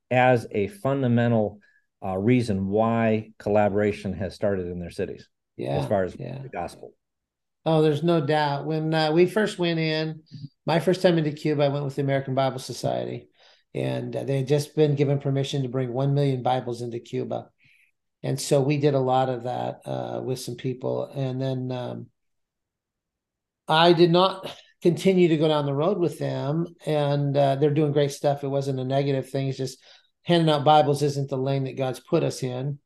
[0.09, 1.59] as a fundamental
[2.03, 6.39] uh, reason why collaboration has started in their cities yeah as far as yeah.
[6.41, 6.93] the gospel
[7.65, 8.65] Oh, there's no doubt.
[8.65, 10.23] When uh, we first went in,
[10.65, 13.29] my first time into Cuba, I went with the American Bible Society,
[13.73, 17.49] and uh, they had just been given permission to bring 1 million Bibles into Cuba.
[18.23, 21.05] And so we did a lot of that uh, with some people.
[21.05, 22.07] And then um,
[23.67, 24.49] I did not
[24.81, 28.43] continue to go down the road with them, and uh, they're doing great stuff.
[28.43, 29.77] It wasn't a negative thing, it's just
[30.23, 32.79] handing out Bibles isn't the lane that God's put us in.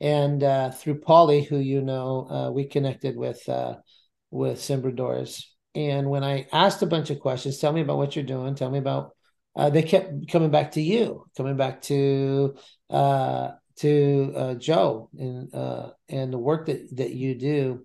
[0.00, 3.40] And uh, through Polly, who you know, uh, we connected with
[4.30, 5.44] with Sembradores.
[5.74, 8.70] And when I asked a bunch of questions, tell me about what you're doing, tell
[8.70, 9.12] me about,
[9.54, 12.56] uh, they kept coming back to you, coming back to
[12.90, 17.84] uh, to uh, Joe and uh, and the work that that you do.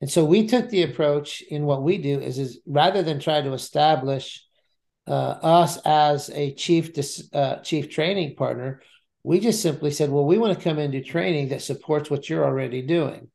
[0.00, 3.42] And so we took the approach in what we do is is rather than try
[3.42, 4.44] to establish
[5.06, 8.80] uh, us as a chief dis, uh, chief training partner,
[9.22, 12.44] we just simply said, well, we want to come into training that supports what you're
[12.44, 13.28] already doing.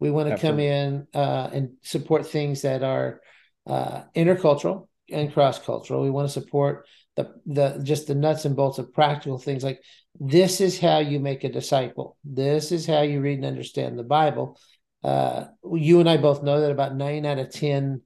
[0.00, 3.20] We want to come in uh, and support things that are
[3.66, 6.02] uh, intercultural and cross cultural.
[6.02, 9.80] We want to support the the just the nuts and bolts of practical things like
[10.18, 12.16] this is how you make a disciple.
[12.24, 14.58] This is how you read and understand the Bible.
[15.02, 18.02] Uh, you and I both know that about nine out of ten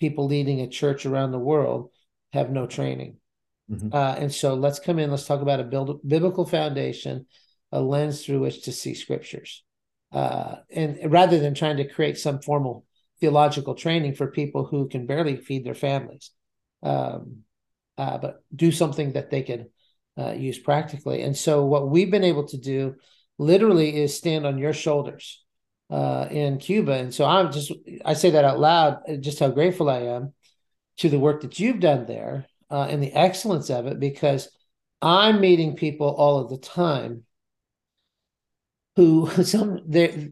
[0.00, 1.90] people leading a church around the world
[2.32, 3.18] have no training.
[3.70, 3.88] Mm-hmm.
[3.92, 5.10] Uh, and so let's come in.
[5.10, 7.26] Let's talk about a build, biblical foundation,
[7.70, 9.62] a lens through which to see scriptures
[10.12, 12.84] uh, and rather than trying to create some formal
[13.20, 16.30] theological training for people who can barely feed their families,
[16.82, 17.38] um,
[17.98, 19.68] uh, but do something that they can
[20.18, 21.22] uh, use practically.
[21.22, 22.96] And so, what we've been able to do
[23.38, 25.42] literally is stand on your shoulders
[25.90, 26.92] uh, in Cuba.
[26.92, 27.72] And so, I'm just,
[28.04, 30.32] I say that out loud, uh, just how grateful I am
[30.98, 34.50] to the work that you've done there uh, and the excellence of it, because
[35.00, 37.24] I'm meeting people all of the time
[38.96, 40.30] who some their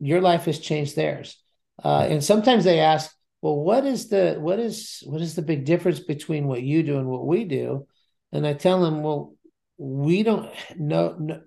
[0.00, 1.38] your life has changed theirs
[1.82, 3.13] uh, and sometimes they ask
[3.44, 6.98] well what is the what is what is the big difference between what you do
[6.98, 7.86] and what we do
[8.32, 9.34] and i tell them well
[9.76, 11.40] we don't know no,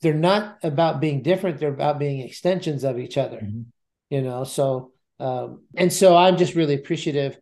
[0.00, 3.62] they're not about being different they're about being extensions of each other mm-hmm.
[4.10, 7.36] you know so um, and so i'm just really appreciative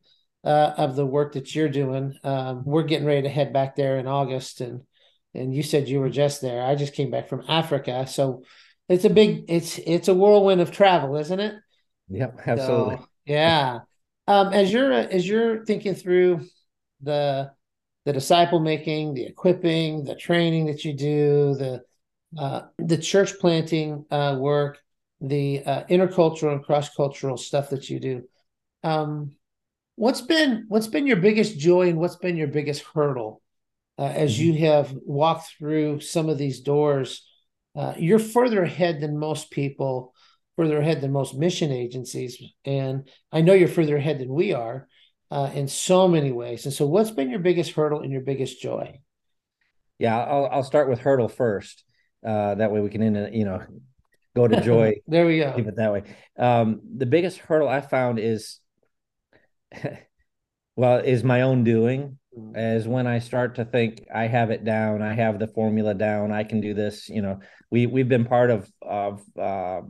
[0.44, 3.98] uh, of the work that you're doing um, we're getting ready to head back there
[3.98, 4.80] in august and
[5.34, 6.62] and you said you were just there.
[6.62, 8.42] I just came back from Africa, so
[8.88, 11.54] it's a big it's it's a whirlwind of travel, isn't it?
[12.08, 12.96] Yep, absolutely.
[12.96, 13.80] So, yeah.
[14.28, 16.46] Um, as you're as you're thinking through
[17.00, 17.50] the
[18.04, 21.82] the disciple making, the equipping, the training that you do, the
[22.38, 24.78] uh, the church planting uh, work,
[25.22, 28.22] the uh, intercultural and cross cultural stuff that you do.
[28.84, 29.32] Um,
[29.96, 33.40] what's been what's been your biggest joy and what's been your biggest hurdle
[33.98, 34.42] uh, as mm-hmm.
[34.42, 37.26] you have walked through some of these doors,
[37.74, 40.14] uh, you're further ahead than most people,
[40.58, 42.42] further ahead than most mission agencies.
[42.64, 44.88] And I know you're further ahead than we are
[45.30, 46.64] uh, in so many ways.
[46.64, 48.98] And so, what's been your biggest hurdle and your biggest joy?
[50.00, 51.84] Yeah, I'll, I'll start with hurdle first.
[52.26, 53.62] Uh, that way we can, end, you know,
[54.34, 54.96] go to joy.
[55.06, 55.52] there we go.
[55.54, 56.02] Keep it that way.
[56.36, 58.58] Um, the biggest hurdle I found is,
[60.74, 62.18] well, is my own doing
[62.54, 66.32] as when I start to think I have it down, I have the formula down,
[66.32, 67.08] I can do this.
[67.08, 67.40] You know,
[67.70, 69.82] we we've been part of of uh,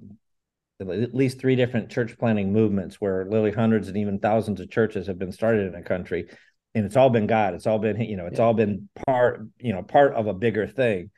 [0.80, 5.06] at least three different church planting movements where literally hundreds and even thousands of churches
[5.06, 6.28] have been started in a country.
[6.74, 7.54] And it's all been god.
[7.54, 8.44] It's all been you know it's yeah.
[8.44, 11.10] all been part you know part of a bigger thing.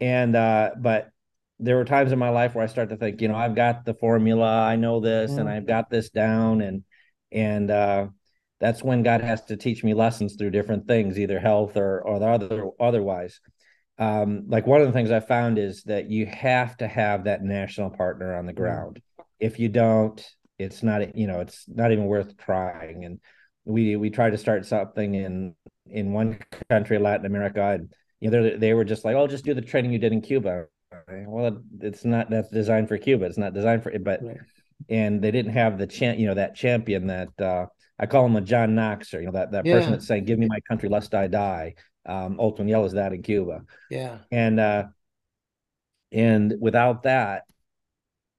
[0.00, 1.10] And uh but
[1.58, 3.84] there were times in my life where i start to think you know i've got
[3.84, 4.62] the formula.
[4.62, 5.40] I know this mm-hmm.
[5.40, 6.60] and i've got this down.
[6.60, 6.84] And
[7.32, 8.08] and uh
[8.60, 12.22] that's when god has to teach me lessons through different things either health or or
[12.22, 13.40] other otherwise
[13.98, 17.42] um, like one of the things I found is that you have to have that
[17.42, 19.00] national partner on the ground.
[19.38, 20.24] If you don't,
[20.58, 23.04] it's not you know it's not even worth trying.
[23.04, 23.20] And
[23.64, 25.54] we we tried to start something in
[25.86, 29.44] in one country, Latin America, and you know they they were just like, oh, just
[29.44, 30.66] do the training you did in Cuba.
[31.08, 33.26] Well, it's not that's designed for Cuba.
[33.26, 34.38] It's not designed for it, but right.
[34.88, 37.66] and they didn't have the champ, you know, that champion that uh,
[37.98, 39.74] I call him a John Knoxer, you know, that that yeah.
[39.74, 41.74] person that's saying, "Give me my country, lest I die."
[42.06, 43.62] Um, Yell is that in Cuba.
[43.90, 44.18] Yeah.
[44.30, 44.84] And uh,
[46.12, 47.44] and without that,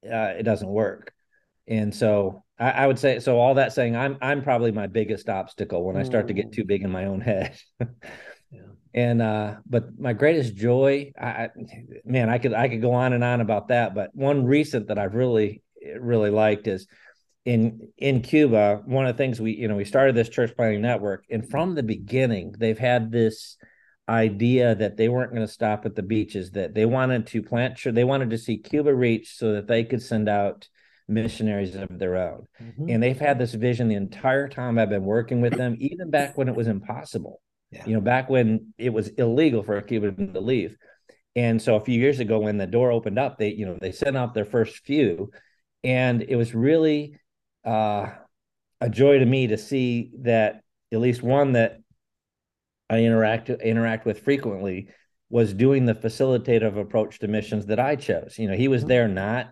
[0.06, 1.14] uh, it doesn't work.
[1.68, 3.40] And so I, I, would say so.
[3.40, 6.64] All that saying, I'm I'm probably my biggest obstacle when I start to get too
[6.64, 7.58] big in my own head.
[8.52, 8.62] yeah.
[8.94, 11.50] And uh, but my greatest joy, I
[12.06, 13.96] man, I could I could go on and on about that.
[13.96, 15.64] But one recent that I've really
[16.00, 16.88] really liked is
[17.46, 20.82] in in Cuba, one of the things we you know we started this church planting
[20.82, 23.58] network, and from the beginning they've had this
[24.10, 27.80] idea that they weren't going to stop at the beaches, that they wanted to plant
[27.86, 30.68] they wanted to see Cuba reach so that they could send out
[31.08, 32.90] missionaries of their own, mm-hmm.
[32.90, 36.38] and they've had this vision the entire time I've been working with them, even back
[36.38, 37.42] when it was impossible.
[37.72, 37.86] Yeah.
[37.86, 40.78] You know, back when it was illegal for a Cuban to leave.
[41.36, 43.92] And so a few years ago, when the door opened up, they, you know, they
[43.92, 45.32] sent out their first few,
[45.84, 47.18] and it was really
[47.66, 48.12] uh,
[48.82, 51.80] a joy to me to see that at least one that
[52.90, 54.90] I interact interact with frequently
[55.30, 58.38] was doing the facilitative approach to missions that I chose.
[58.38, 58.90] You know, he was mm-hmm.
[58.90, 59.52] there not,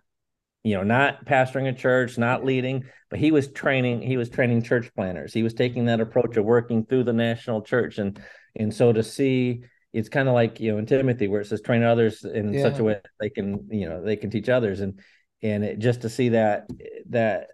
[0.64, 4.02] you know, not pastoring a church, not leading, but he was training.
[4.02, 5.34] He was training church planters.
[5.34, 8.20] He was taking that approach of working through the national church, and
[8.56, 11.62] and so to see, it's kind of like you know in Timothy where it says
[11.62, 12.62] train others in yeah.
[12.62, 15.00] such a way that they can you know they can teach others, and
[15.42, 16.68] and it, just to see that
[17.10, 17.48] that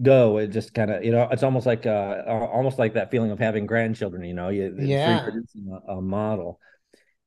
[0.00, 3.30] go it just kind of you know it's almost like uh almost like that feeling
[3.30, 5.16] of having grandchildren you know you yeah.
[5.16, 6.60] reproducing a, a, model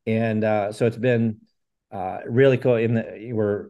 [0.07, 1.37] and uh so it's been
[1.91, 3.69] uh really cool in the we're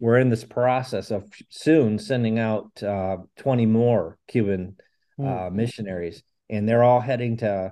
[0.00, 4.76] we're in this process of soon sending out uh 20 more cuban
[5.20, 5.46] mm.
[5.46, 7.70] uh missionaries and they're all heading to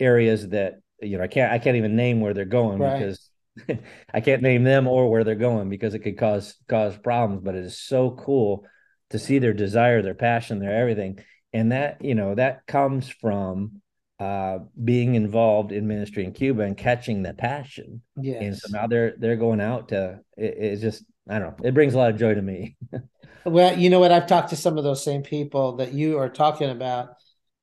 [0.00, 2.98] areas that you know i can't i can't even name where they're going right.
[2.98, 3.30] because
[4.12, 7.54] i can't name them or where they're going because it could cause cause problems but
[7.54, 8.64] it is so cool
[9.10, 11.18] to see their desire, their passion, their everything.
[11.52, 13.80] And that, you know, that comes from
[14.20, 18.02] uh, being involved in ministry in Cuba and catching the passion.
[18.20, 18.42] Yes.
[18.42, 21.68] And so now they're they're going out to it, it's just I don't know.
[21.68, 22.76] It brings a lot of joy to me.
[23.44, 24.12] well, you know what?
[24.12, 27.10] I've talked to some of those same people that you are talking about,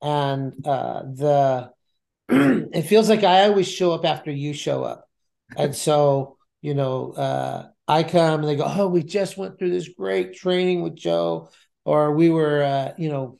[0.00, 1.70] and uh, the
[2.28, 5.08] it feels like I always show up after you show up,
[5.56, 9.70] and so you know, uh, I come and they go, oh, we just went through
[9.70, 11.50] this great training with Joe,
[11.84, 13.38] or we were, uh, you know,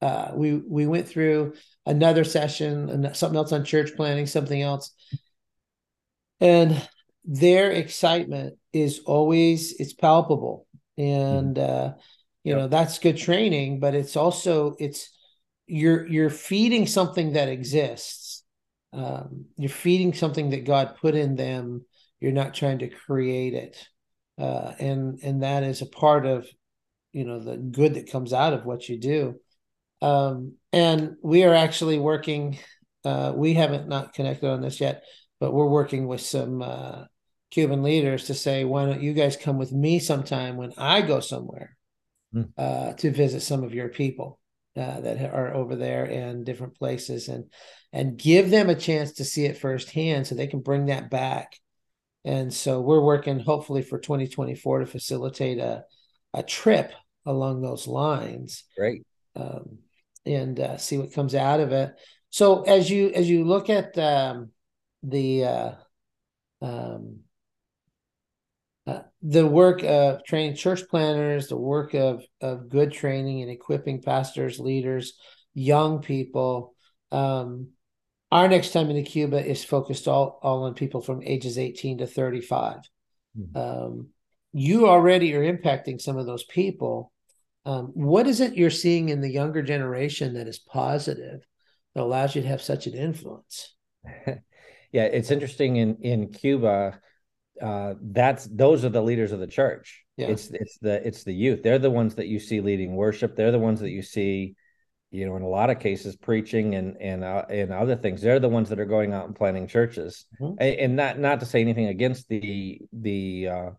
[0.00, 4.92] uh, we we went through another session and something else on church planting, something else,
[6.40, 6.80] and
[7.24, 10.66] their excitement is always it's palpable,
[10.98, 11.94] and uh,
[12.44, 12.58] you yep.
[12.58, 15.10] know that's good training, but it's also it's
[15.66, 18.44] you're you're feeding something that exists.
[18.92, 21.84] Um, you're feeding something that God put in them
[22.20, 23.76] you're not trying to create it
[24.38, 26.46] uh, and and that is a part of
[27.12, 29.34] you know the good that comes out of what you do
[30.02, 32.58] um, and we are actually working
[33.04, 35.02] uh, we haven't not connected on this yet
[35.40, 37.04] but we're working with some uh,
[37.50, 41.20] cuban leaders to say why don't you guys come with me sometime when i go
[41.20, 41.76] somewhere
[42.34, 42.96] mm.
[42.96, 44.38] to visit some of your people
[44.76, 47.44] uh, that are over there and different places and
[47.94, 51.56] and give them a chance to see it firsthand so they can bring that back
[52.26, 55.84] and so we're working hopefully for 2024 to facilitate a,
[56.34, 56.92] a trip
[57.24, 58.64] along those lines.
[58.76, 59.06] Great.
[59.36, 59.78] Um,
[60.26, 61.94] and uh, see what comes out of it.
[62.30, 64.50] So as you as you look at um,
[65.04, 65.72] the uh,
[66.60, 67.20] um,
[68.88, 74.02] uh, the work of training church planters, the work of of good training and equipping
[74.02, 75.16] pastors, leaders,
[75.54, 76.74] young people,
[77.12, 77.68] um,
[78.32, 82.06] our next time into Cuba is focused all, all on people from ages 18 to
[82.06, 82.78] 35.
[83.38, 83.56] Mm-hmm.
[83.56, 84.08] Um,
[84.52, 87.12] you already are impacting some of those people.
[87.64, 91.46] Um, what is it you're seeing in the younger generation that is positive
[91.94, 93.74] that allows you to have such an influence?
[94.26, 97.00] yeah, it's interesting in in Cuba.
[97.60, 100.04] Uh, that's those are the leaders of the church.
[100.16, 100.28] Yeah.
[100.28, 101.62] It's it's the it's the youth.
[101.62, 103.36] They're the ones that you see leading worship.
[103.36, 104.56] They're the ones that you see,
[105.16, 108.20] you know, in a lot of cases preaching and and uh, and other things.
[108.20, 110.26] They're the ones that are going out and planting churches.
[110.40, 110.56] Mm-hmm.
[110.60, 113.70] And, and, not not to say anything against the the uh,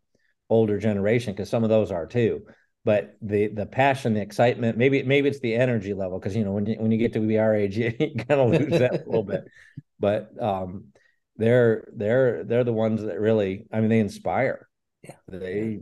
[0.50, 2.46] older generation because some of those are too.
[2.84, 6.54] But the the passion, the excitement, maybe maybe it's the energy level because you know
[6.54, 9.06] when you, when you get to be our age, you, kind of lose that a
[9.06, 9.46] little bit.
[10.00, 10.90] But um,
[11.38, 14.70] they're they're they're the ones that really, I mean, they inspire.
[15.02, 15.80] Yeah, they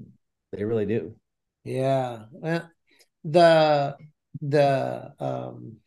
[0.53, 1.18] they really do.
[1.66, 2.26] Yeah.
[2.32, 2.70] Well,
[3.26, 3.97] the
[4.42, 5.78] the um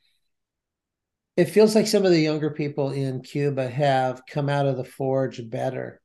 [1.36, 4.84] it feels like some of the younger people in Cuba have come out of the
[4.84, 6.00] forge better.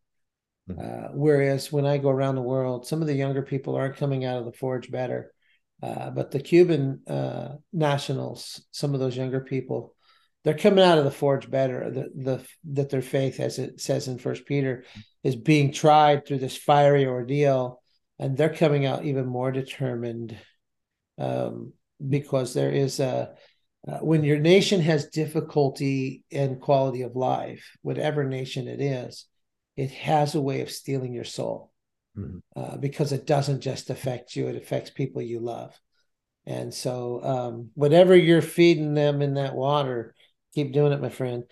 [0.69, 0.79] Mm-hmm.
[0.79, 4.25] Uh, whereas when I go around the world, some of the younger people aren't coming
[4.25, 5.33] out of the forge better.
[5.81, 9.95] Uh, but the Cuban uh, nationals, some of those younger people,
[10.43, 11.89] they're coming out of the forge better.
[11.89, 14.85] The, the that their faith, as it says in First Peter,
[15.23, 17.81] is being tried through this fiery ordeal
[18.19, 20.37] and they're coming out even more determined
[21.17, 21.73] um,
[22.07, 23.33] because there is a
[23.85, 29.25] uh, when your nation has difficulty in quality of life, whatever nation it is,
[29.75, 31.69] it has a way of stealing your soul
[32.17, 32.37] mm-hmm.
[32.55, 35.77] uh, because it doesn't just affect you; it affects people you love.
[36.45, 40.13] And so, um, whatever you're feeding them in that water,
[40.53, 41.43] keep doing it, my friend.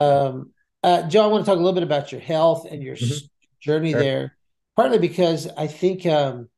[0.00, 0.52] Um,
[0.82, 3.26] uh, Joe, I want to talk a little bit about your health and your mm-hmm.
[3.60, 4.00] journey sure.
[4.00, 4.36] there
[4.76, 6.48] partly because I think um,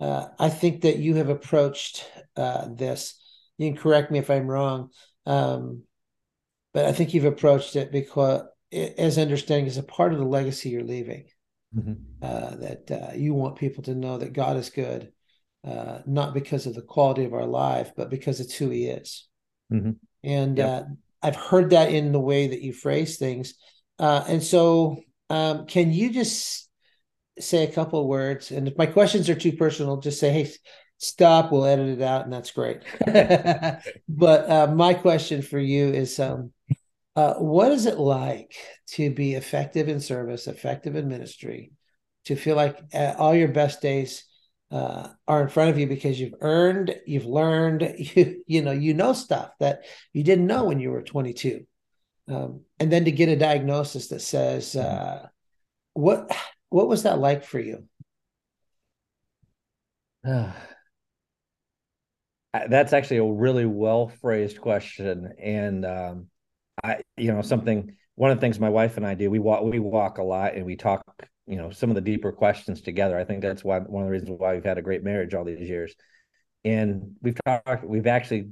[0.00, 3.20] uh, I think that you have approached uh, this.
[3.58, 4.90] You can correct me if I'm wrong,
[5.26, 5.82] um,
[6.72, 8.42] but I think you've approached it because,
[8.72, 11.26] as understanding, is a part of the legacy you're leaving.
[11.76, 11.92] Mm-hmm.
[12.20, 15.12] Uh, that uh, you want people to know that God is good,
[15.64, 19.28] uh, not because of the quality of our life, but because it's who He is.
[19.72, 19.92] Mm-hmm.
[20.24, 20.68] And yep.
[20.68, 20.84] Uh,
[21.22, 23.54] I've heard that in the way that you phrase things.
[23.98, 24.96] and so,
[25.28, 26.69] um, can you just
[27.40, 28.50] say a couple words.
[28.50, 30.50] And if my questions are too personal, just say, hey,
[30.98, 31.50] stop.
[31.50, 32.82] We'll edit it out, and that's great.
[34.08, 36.52] but uh, my question for you is um,
[37.16, 38.54] uh, what is it like
[38.88, 41.72] to be effective in service, effective in ministry,
[42.26, 44.24] to feel like uh, all your best days
[44.70, 48.94] uh, are in front of you because you've earned, you've learned, you, you know, you
[48.94, 51.66] know stuff that you didn't know when you were 22.
[52.28, 55.26] Um, and then to get a diagnosis that says, uh,
[55.94, 56.30] what
[56.70, 57.84] what was that like for you?
[62.68, 66.26] That's actually a really well phrased question, and um,
[66.82, 67.96] I, you know, something.
[68.16, 70.54] One of the things my wife and I do, we walk, we walk a lot,
[70.54, 71.02] and we talk.
[71.46, 73.18] You know, some of the deeper questions together.
[73.18, 75.44] I think that's why one of the reasons why we've had a great marriage all
[75.44, 75.94] these years.
[76.64, 78.50] And we've talked, we've actually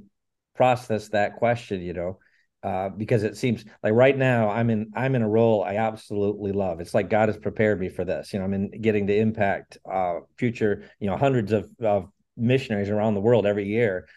[0.55, 1.81] processed that question.
[1.81, 2.19] You know,
[2.63, 6.51] uh, because it seems like right now I'm in I'm in a role I absolutely
[6.51, 6.81] love.
[6.81, 8.33] It's like God has prepared me for this.
[8.33, 12.89] You know, I'm in getting to impact uh, future, you know, hundreds of, of missionaries
[12.89, 14.07] around the world every year,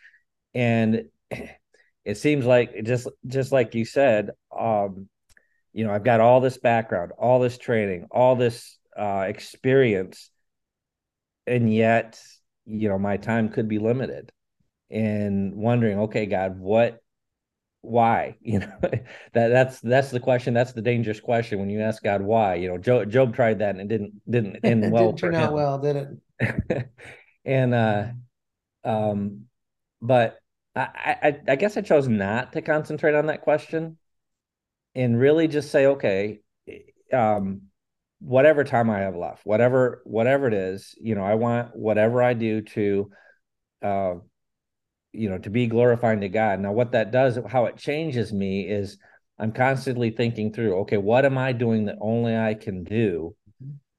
[0.55, 1.05] and
[2.05, 5.09] it seems like just just like you said, um,
[5.73, 10.31] you know, I've got all this background, all this training, all this uh, experience,
[11.47, 12.21] and yet,
[12.67, 14.33] you know, my time could be limited.
[14.91, 17.02] And wondering, okay, God, what
[17.83, 18.73] why you know?
[19.35, 22.69] That that's that's the question that's the dangerous question when you ask god why you
[22.69, 22.79] know?
[22.79, 26.19] Job, job tried that and it didn't didn't end well didn't turn out well did
[26.41, 26.89] it?
[27.45, 28.07] And uh
[28.85, 29.47] um
[30.01, 30.39] but
[30.75, 33.99] I, I i guess i chose not to concentrate on that question
[34.95, 36.41] and really just say okay
[37.13, 37.63] um
[38.21, 42.35] whatever time i have left whatever whatever it is you know i want whatever i
[42.35, 43.11] do to
[43.83, 44.15] uh
[45.13, 46.61] you know to be glorifying to god.
[46.61, 48.99] Now what that does how it changes me is
[49.39, 53.35] i'm constantly thinking through okay what am i doing that only i can do?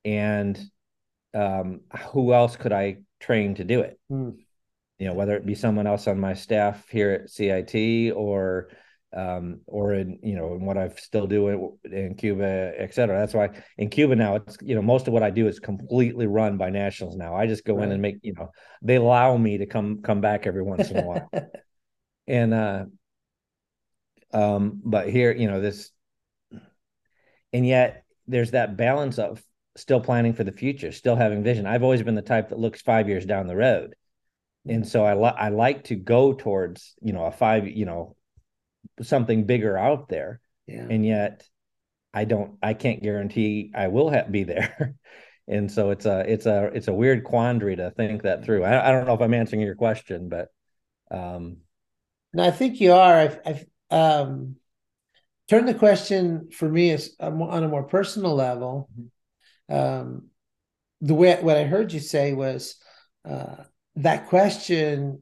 [0.05, 0.59] And
[1.33, 3.99] um, who else could i train to do it?
[4.11, 4.37] Mm.
[4.99, 8.69] you know whether it be someone else on my staff here at cit or
[9.15, 13.19] um, or in you know in what I've still do in, Cuba, et cetera.
[13.19, 16.27] That's why in Cuba now it's you know most of what I do is completely
[16.27, 17.35] run by nationals now.
[17.35, 17.85] I just go right.
[17.85, 18.51] in and make you know
[18.81, 21.29] they allow me to come come back every once in a while,
[22.27, 22.85] and uh,
[24.33, 25.91] um, but here you know this,
[27.51, 29.43] and yet there's that balance of
[29.75, 31.65] still planning for the future, still having vision.
[31.65, 33.95] I've always been the type that looks five years down the road.
[34.67, 38.15] And so I, li- I like to go towards, you know, a five, you know,
[39.01, 40.39] something bigger out there.
[40.65, 40.87] Yeah.
[40.89, 41.45] and yet
[42.13, 44.95] i don't i can't guarantee i will ha- be there.
[45.45, 48.63] And so it's a it's a it's a weird quandary to think that through.
[48.63, 50.47] I, I don't know if i'm answering your question but
[51.11, 51.57] um
[52.33, 53.13] no i think you are.
[53.13, 54.55] I've, I've um
[55.49, 58.89] turned the question for me is on a more personal level.
[58.97, 59.75] Mm-hmm.
[59.75, 60.29] um
[61.01, 62.75] the way what I heard you say was
[63.29, 63.65] uh,
[63.97, 65.21] that question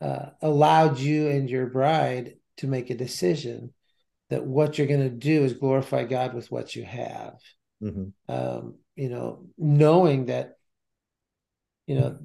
[0.00, 3.72] uh, allowed you and your bride to make a decision
[4.30, 7.34] that what you're going to do is glorify God with what you have.
[7.82, 8.32] Mm-hmm.
[8.32, 10.56] Um, you know, knowing that,
[11.86, 12.18] you know,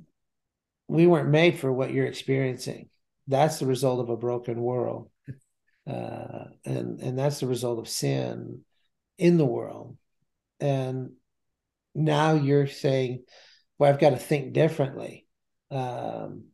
[0.88, 2.90] we weren't made for what you're experiencing.
[3.28, 5.10] That's the result of a broken world,
[5.88, 8.62] uh, and and that's the result of sin
[9.18, 9.98] in the world.
[10.60, 11.12] And
[11.94, 13.26] now you're saying,
[13.78, 15.28] "Well, I've got to think differently."
[15.70, 16.46] Um,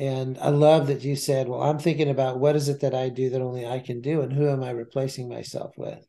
[0.00, 3.10] and I love that you said, "Well, I'm thinking about what is it that I
[3.10, 6.02] do that only I can do, and who am I replacing myself with?"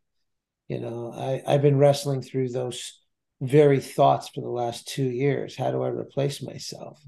[0.70, 3.02] You know, I I've been wrestling through those
[3.42, 5.58] very thoughts for the last two years.
[5.58, 7.04] How do I replace myself?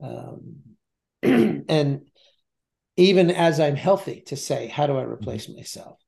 [0.00, 0.60] Um,
[1.22, 2.06] and
[2.96, 5.98] even as I'm healthy, to say, how do I replace myself?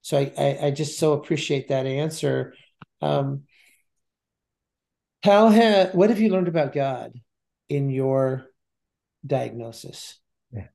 [0.00, 2.54] So I, I, I just so appreciate that answer.
[3.02, 3.42] Um,
[5.22, 7.12] how have what have you learned about God
[7.68, 8.46] in your
[9.26, 10.18] diagnosis?
[10.52, 10.68] Yeah,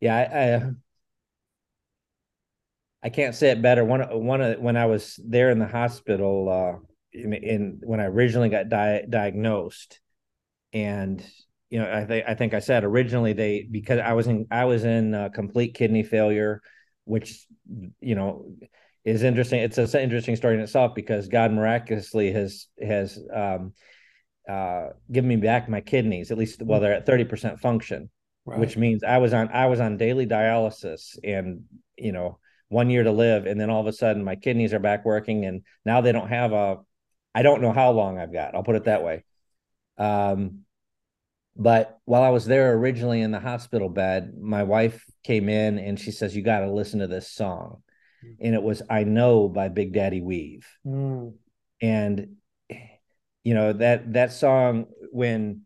[0.00, 0.70] yeah, I, I,
[3.04, 3.84] I can't say it better.
[3.84, 8.04] One one of when I was there in the hospital, uh, in, in when I
[8.04, 10.00] originally got di- diagnosed,
[10.72, 11.24] and
[11.70, 14.66] you know, I think I think I said originally they because I was in I
[14.66, 16.62] was in uh, complete kidney failure,
[17.04, 17.46] which
[18.00, 18.46] you know
[19.04, 19.60] is interesting.
[19.60, 23.72] It's an interesting story in itself because God miraculously has has um,
[24.48, 28.10] uh, given me back my kidneys at least well they're at thirty percent function,
[28.44, 28.58] right.
[28.58, 31.64] which means I was on I was on daily dialysis and
[31.96, 32.38] you know
[32.68, 35.44] one year to live and then all of a sudden my kidneys are back working
[35.44, 36.78] and now they don't have a
[37.34, 38.54] I don't know how long I've got.
[38.54, 39.24] I'll put it that way.
[39.98, 40.60] Um,
[41.56, 45.98] but while I was there originally in the hospital bed, my wife came in and
[45.98, 47.82] she says, You got to listen to this song.
[48.24, 48.36] Mm.
[48.40, 50.66] And it was I Know by Big Daddy Weave.
[50.86, 51.34] Mm.
[51.80, 52.36] And,
[53.44, 55.62] you know, that, that song, when,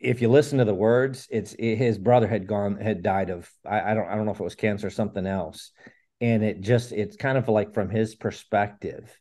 [0.00, 3.50] if you listen to the words, it's it, his brother had gone, had died of,
[3.68, 5.72] I, I don't, I don't know if it was cancer or something else.
[6.20, 9.16] And it just, it's kind of like from his perspective.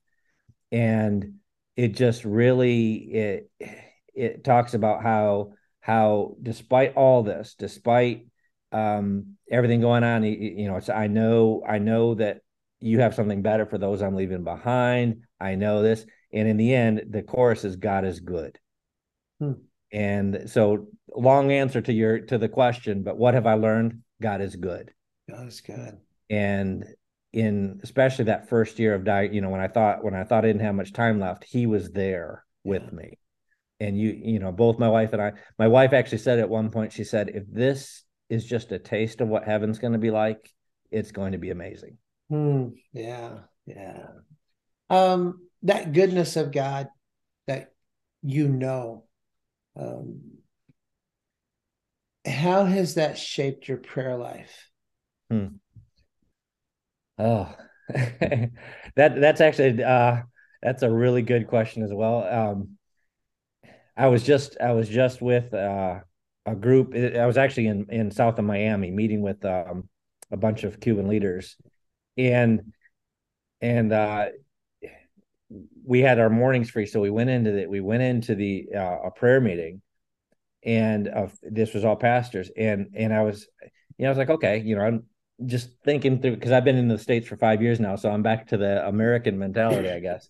[0.71, 1.35] And
[1.75, 3.51] it just really, it,
[4.17, 8.27] it talks about how how despite all this, despite
[8.71, 12.41] um, everything going on, you know, it's I know I know that
[12.81, 15.23] you have something better for those I'm leaving behind.
[15.39, 18.57] I know this, and in the end, the chorus is God is good.
[19.39, 19.53] Hmm.
[19.91, 24.01] And so, long answer to your to the question, but what have I learned?
[24.21, 24.91] God is good.
[25.29, 25.97] God is good.
[26.29, 26.85] And
[27.33, 30.43] in especially that first year of diet, you know, when I thought when I thought
[30.43, 32.91] I didn't have much time left, He was there with yeah.
[32.91, 33.17] me
[33.79, 36.69] and you you know both my wife and i my wife actually said at one
[36.69, 40.11] point she said if this is just a taste of what heaven's going to be
[40.11, 40.51] like
[40.91, 41.97] it's going to be amazing
[42.29, 42.67] hmm.
[42.93, 44.07] yeah yeah
[44.89, 46.87] um that goodness of god
[47.47, 47.73] that
[48.21, 49.03] you know
[49.79, 50.21] um
[52.25, 54.69] how has that shaped your prayer life
[55.29, 55.47] hmm.
[57.17, 57.53] oh
[57.89, 58.51] that
[58.95, 60.21] that's actually uh
[60.61, 62.77] that's a really good question as well um
[63.97, 65.99] I was just I was just with uh,
[66.45, 66.95] a group.
[66.95, 69.89] I was actually in in south of Miami meeting with um,
[70.31, 71.57] a bunch of Cuban leaders,
[72.15, 72.73] and
[73.59, 74.27] and uh,
[75.87, 76.85] we had our mornings free.
[76.85, 79.81] So we went into the we went into the uh, a prayer meeting,
[80.63, 84.29] and uh, this was all pastors, and and I was you know I was like
[84.29, 85.03] okay you know I'm
[85.45, 88.23] just thinking through because I've been in the states for five years now, so I'm
[88.23, 90.27] back to the American mentality, I guess.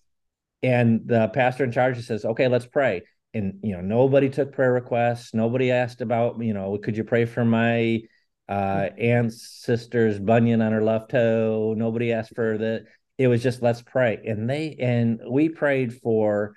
[0.62, 3.02] And the pastor in charge says, "Okay, let's pray."
[3.34, 7.24] and you know nobody took prayer requests nobody asked about you know could you pray
[7.24, 8.00] for my
[8.48, 12.86] uh aunt's sister's bunion on her left toe nobody asked for that
[13.18, 16.54] it was just let's pray and they and we prayed for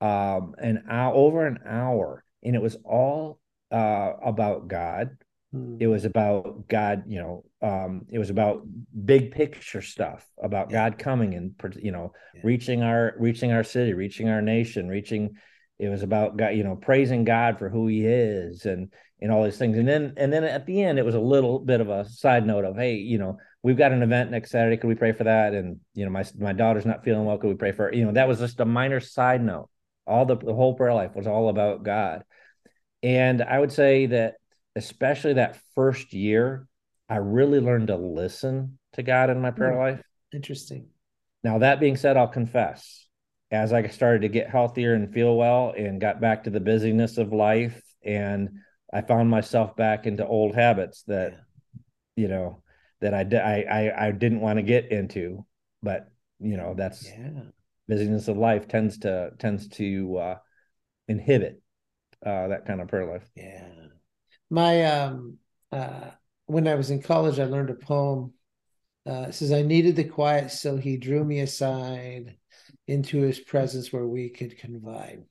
[0.00, 3.40] um an hour over an hour and it was all
[3.72, 5.16] uh about god
[5.52, 5.76] hmm.
[5.80, 8.62] it was about god you know um it was about
[9.04, 10.88] big picture stuff about yeah.
[10.88, 12.40] god coming and you know yeah.
[12.44, 15.34] reaching our reaching our city reaching our nation reaching
[15.82, 18.92] it was about God, you know, praising God for who He is and
[19.22, 19.78] and all these things.
[19.78, 22.46] And then and then at the end, it was a little bit of a side
[22.46, 24.76] note of, hey, you know, we've got an event next Saturday.
[24.76, 25.54] Could we pray for that?
[25.54, 27.38] And you know, my my daughter's not feeling well.
[27.38, 27.94] Could we pray for her?
[27.94, 29.70] You know, that was just a minor side note.
[30.06, 32.24] All the the whole prayer life was all about God.
[33.02, 34.34] And I would say that
[34.74, 36.66] especially that first year,
[37.08, 39.78] I really learned to listen to God in my prayer hmm.
[39.78, 40.02] life.
[40.34, 40.88] Interesting.
[41.44, 43.06] Now that being said, I'll confess
[43.52, 47.18] as I started to get healthier and feel well and got back to the busyness
[47.18, 48.48] of life and
[48.92, 51.40] I found myself back into old habits that
[52.16, 52.62] you know
[53.00, 55.44] that I I I, I didn't want to get into
[55.82, 57.42] but you know that's yeah
[57.88, 60.38] busyness of life tends to tends to uh,
[61.08, 61.60] inhibit
[62.24, 63.28] uh, that kind of prayer life.
[63.34, 63.68] Yeah.
[64.50, 65.38] My um
[65.70, 66.10] uh
[66.46, 68.32] when I was in college, I learned a poem.
[69.06, 72.36] Uh, it says, "I needed the quiet, so he drew me aside
[72.86, 75.24] into his presence where we could confide."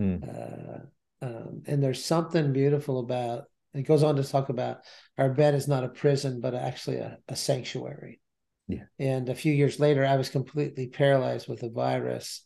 [0.00, 0.22] Mm.
[0.22, 0.86] Uh,
[1.24, 3.44] um, and there's something beautiful about.
[3.72, 4.80] It goes on to talk about
[5.16, 8.20] our bed is not a prison, but actually a, a sanctuary.
[8.68, 8.84] Yeah.
[8.98, 12.44] And a few years later, I was completely paralyzed with a virus,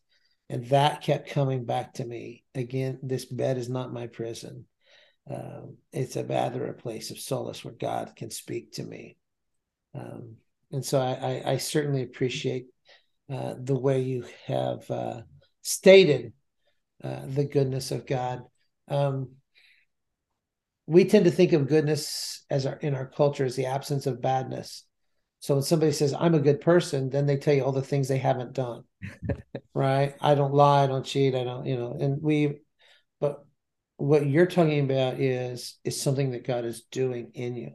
[0.49, 3.01] and that kept coming back to me again.
[3.03, 4.67] This bed is not my prison.
[5.29, 9.17] Um, it's a rather a place of solace where God can speak to me.
[9.95, 10.37] Um,
[10.71, 12.67] and so I, I, I certainly appreciate
[13.31, 15.23] uh, the way you have uh,
[15.63, 16.33] stated
[17.03, 18.45] uh, the goodness of God.
[18.91, 19.31] Um,
[20.87, 24.23] we tend to think of goodness as our in our culture as the absence of
[24.23, 24.85] badness.
[25.41, 28.09] So when somebody says I'm a good person, then they tell you all the things
[28.09, 28.85] they haven't done.
[29.75, 30.15] right?
[30.21, 32.61] I don't lie, I don't cheat, I don't, you know, and we
[33.21, 33.45] but
[33.99, 37.73] what you're talking about is is something that God is doing in you.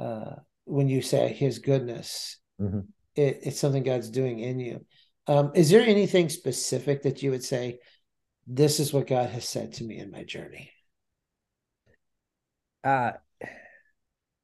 [0.00, 2.80] Uh, when you say His goodness, mm-hmm.
[3.16, 4.86] it, it's something God's doing in you.
[5.26, 7.78] Um, is there anything specific that you would say?
[8.46, 10.70] This is what God has said to me in my journey.
[12.82, 13.12] Uh,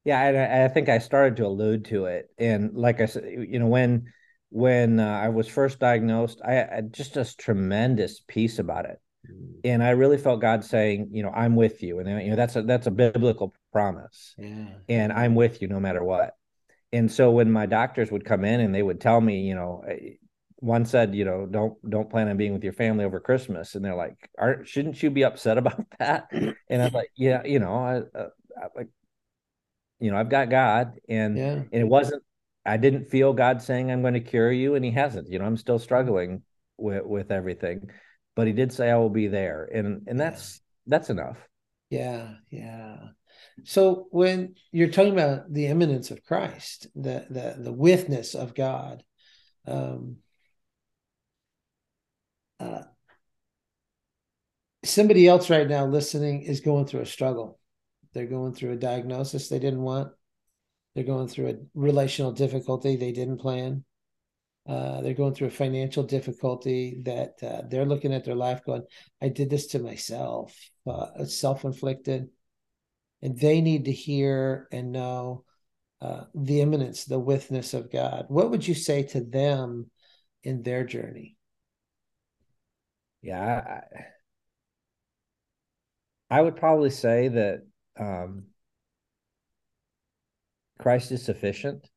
[0.03, 3.59] yeah, I, I think I started to allude to it, and like I said, you
[3.59, 4.11] know, when
[4.49, 8.99] when uh, I was first diagnosed, I, I just a tremendous peace about it
[9.63, 12.55] and I really felt God saying, you know, I'm with you, and you know that's
[12.55, 14.67] a that's a biblical promise, yeah.
[14.89, 16.35] and I'm with you no matter what.
[16.91, 19.83] And so when my doctors would come in and they would tell me, you know,
[20.61, 23.83] one said, you know, don't don't plan on being with your family over Christmas, and
[23.83, 26.31] they're like, aren't shouldn't you be upset about that?
[26.31, 28.89] And I'm like, yeah, you know, I, uh, I like,
[29.99, 31.51] you know, I've got God, and yeah.
[31.51, 32.23] and it wasn't.
[32.63, 35.29] I didn't feel God saying I'm going to cure you, and He hasn't.
[35.29, 36.43] You know, I'm still struggling
[36.77, 37.89] with with everything
[38.35, 40.91] but he did say I will be there, and and that's yeah.
[40.91, 41.37] that's enough.
[41.89, 42.97] Yeah, yeah.
[43.63, 49.03] So when you're talking about the immanence of Christ, the the the withness of God,
[49.67, 50.17] um,
[54.83, 57.59] somebody else right now listening is going through a struggle.
[58.13, 60.11] They're going through a diagnosis they didn't want.
[60.95, 63.85] They're going through a relational difficulty they didn't plan.
[64.67, 68.83] Uh, they're going through a financial difficulty that uh, they're looking at their life going,
[69.21, 70.55] I did this to myself.
[70.85, 72.29] Uh, it's self inflicted.
[73.21, 75.45] And they need to hear and know
[76.01, 78.25] uh, the immanence, the withness of God.
[78.27, 79.89] What would you say to them
[80.43, 81.37] in their journey?
[83.21, 83.81] Yeah,
[86.29, 87.65] I, I would probably say that
[87.99, 88.45] um,
[90.79, 91.89] Christ is sufficient.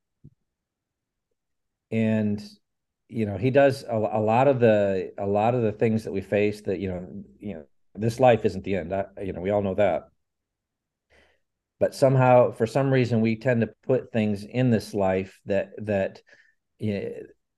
[1.91, 2.43] And
[3.09, 6.13] you know he does a, a, lot of the a lot of the things that
[6.13, 7.65] we face that you know you know
[7.95, 8.93] this life isn't the end.
[8.93, 10.09] I, you know we all know that.
[11.79, 16.23] But somehow for some reason we tend to put things in this life that that
[16.79, 17.11] you know,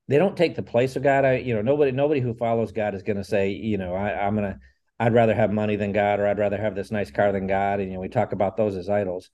[0.09, 1.25] they don't take the place of god.
[1.25, 4.27] I you know nobody nobody who follows god is going to say you know I,
[4.27, 4.59] i'm gonna
[5.01, 7.81] i'd rather have money than god or i'd rather have this nice car than god.
[7.81, 9.31] And you know we talk about those as idols.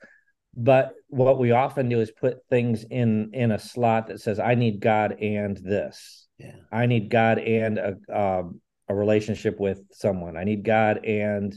[0.54, 4.54] But what we often do is put things in in a slot that says i
[4.54, 6.28] need god and this.
[6.38, 6.56] Yeah.
[6.70, 10.36] I need god and a um, a relationship with someone.
[10.36, 11.54] I need god and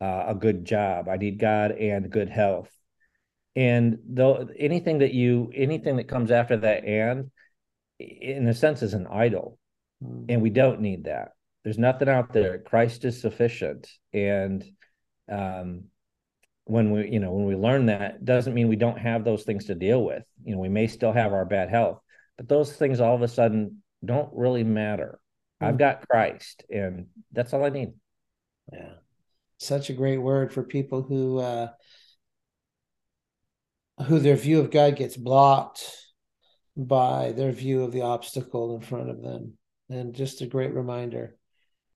[0.00, 1.08] uh, a good job.
[1.08, 2.70] I need god and good health.
[3.56, 7.30] And though anything that you anything that comes after that and
[7.98, 9.58] in a sense is an idol.
[10.02, 10.26] Mm.
[10.28, 11.32] and we don't need that.
[11.64, 12.58] There's nothing out there.
[12.58, 13.88] Christ is sufficient.
[14.12, 14.64] And
[15.30, 15.84] um
[16.64, 19.66] when we you know when we learn that doesn't mean we don't have those things
[19.66, 20.24] to deal with.
[20.44, 22.00] You know we may still have our bad health
[22.36, 25.18] but those things all of a sudden don't really matter.
[25.60, 25.66] Mm-hmm.
[25.66, 27.92] i've got christ and that's all i need.
[28.72, 28.92] Yeah.
[29.58, 31.70] Such a great word for people who uh
[34.04, 36.07] who their view of god gets blocked
[36.78, 39.54] by their view of the obstacle in front of them
[39.90, 41.36] and just a great reminder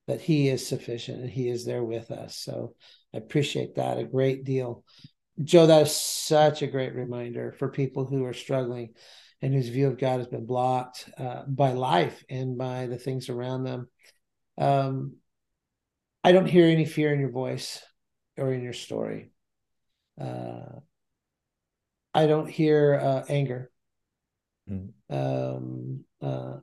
[0.08, 2.74] that he is sufficient and he is there with us so
[3.14, 4.84] I appreciate that a great deal.
[5.42, 8.94] Joe, that is such a great reminder for people who are struggling
[9.40, 13.28] and whose view of God has been blocked uh, by life and by the things
[13.28, 13.88] around them.
[14.58, 15.16] Um,
[16.22, 17.82] I don't hear any fear in your voice
[18.36, 19.32] or in your story.
[20.20, 20.80] Uh,
[22.14, 23.70] I don't hear uh, anger.
[24.72, 25.56] Mm.
[25.56, 26.58] Um, uh,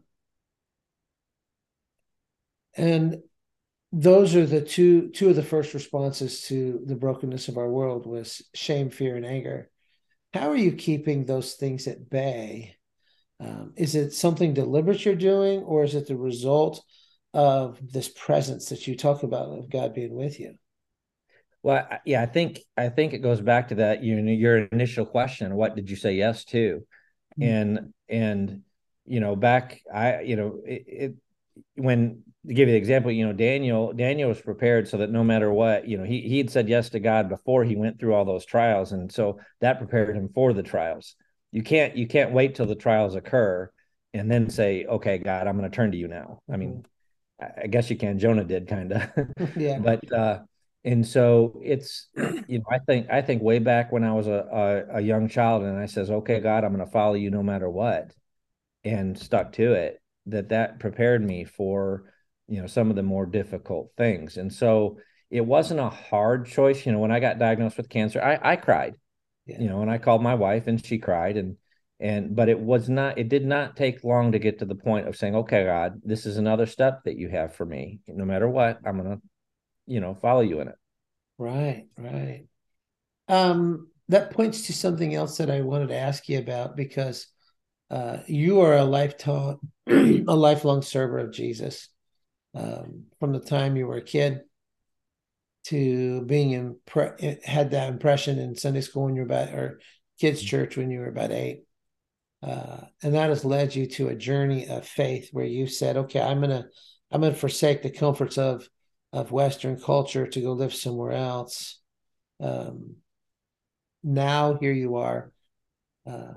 [2.75, 3.17] and
[3.91, 8.05] those are the two two of the first responses to the brokenness of our world
[8.05, 9.69] was shame fear and anger
[10.33, 12.75] how are you keeping those things at bay
[13.39, 16.83] Um, is it something deliberate you're doing, or is it the result
[17.33, 20.55] of this presence that you talk about of God being with you?
[21.63, 25.05] Well, yeah, I think I think it goes back to that you know your initial
[25.05, 25.55] question.
[25.55, 26.83] What did you say yes to?
[27.39, 27.43] Mm-hmm.
[27.43, 28.61] And and
[29.05, 31.15] you know back I you know it, it
[31.75, 35.23] when to give you the example, you know, Daniel, Daniel was prepared so that no
[35.23, 38.13] matter what, you know, he he had said yes to God before he went through
[38.13, 41.15] all those trials, and so that prepared him for the trials.
[41.51, 43.69] You can't you can't wait till the trials occur
[44.13, 46.41] and then say, okay, God, I'm going to turn to you now.
[46.51, 46.85] I mean,
[47.39, 48.17] I guess you can.
[48.17, 49.09] Jonah did kind of,
[49.55, 49.79] yeah.
[49.79, 50.39] But uh,
[50.83, 52.07] and so it's
[52.47, 55.27] you know I think I think way back when I was a, a a young
[55.29, 58.11] child and I says, okay, God, I'm going to follow you no matter what,
[58.83, 60.01] and stuck to it.
[60.27, 62.03] That that prepared me for
[62.49, 64.97] you know some of the more difficult things and so
[65.29, 68.55] it wasn't a hard choice you know when i got diagnosed with cancer i i
[68.55, 68.95] cried
[69.45, 69.59] yeah.
[69.59, 71.55] you know and i called my wife and she cried and
[71.99, 75.07] and but it was not it did not take long to get to the point
[75.07, 78.49] of saying okay god this is another step that you have for me no matter
[78.49, 79.21] what i'm gonna
[79.89, 80.75] you know follow you in it.
[81.37, 82.45] Right right.
[83.27, 87.27] Um that points to something else that i wanted to ask you about because
[87.91, 91.89] uh, you are a lifetime a lifelong server of jesus
[92.55, 94.41] um, from the time you were a kid
[95.65, 99.79] to being impre- had that impression in Sunday school when you were about or
[100.19, 101.63] kids church when you were about eight.
[102.41, 106.21] Uh, and that has led you to a journey of faith where you said, okay,
[106.21, 106.65] I'm gonna
[107.11, 108.67] I'm gonna forsake the comforts of
[109.11, 111.79] of Western culture to go live somewhere else.
[112.39, 112.97] Um,
[114.03, 115.31] now here you are
[116.09, 116.33] uh,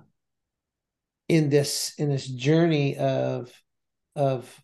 [1.29, 3.51] in this in this journey of
[4.17, 4.63] of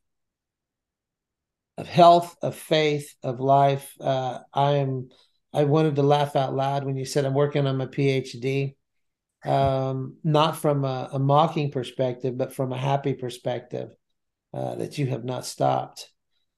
[1.76, 3.94] of health, of faith, of life.
[4.00, 5.11] Uh, I'm
[5.52, 8.74] I wanted to laugh out loud when you said I'm working on my PhD,
[9.44, 13.90] um, not from a, a, mocking perspective, but from a happy perspective.
[14.52, 16.11] Uh, that you have not stopped.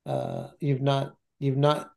[0.06, 1.90] Uh, you've not you've not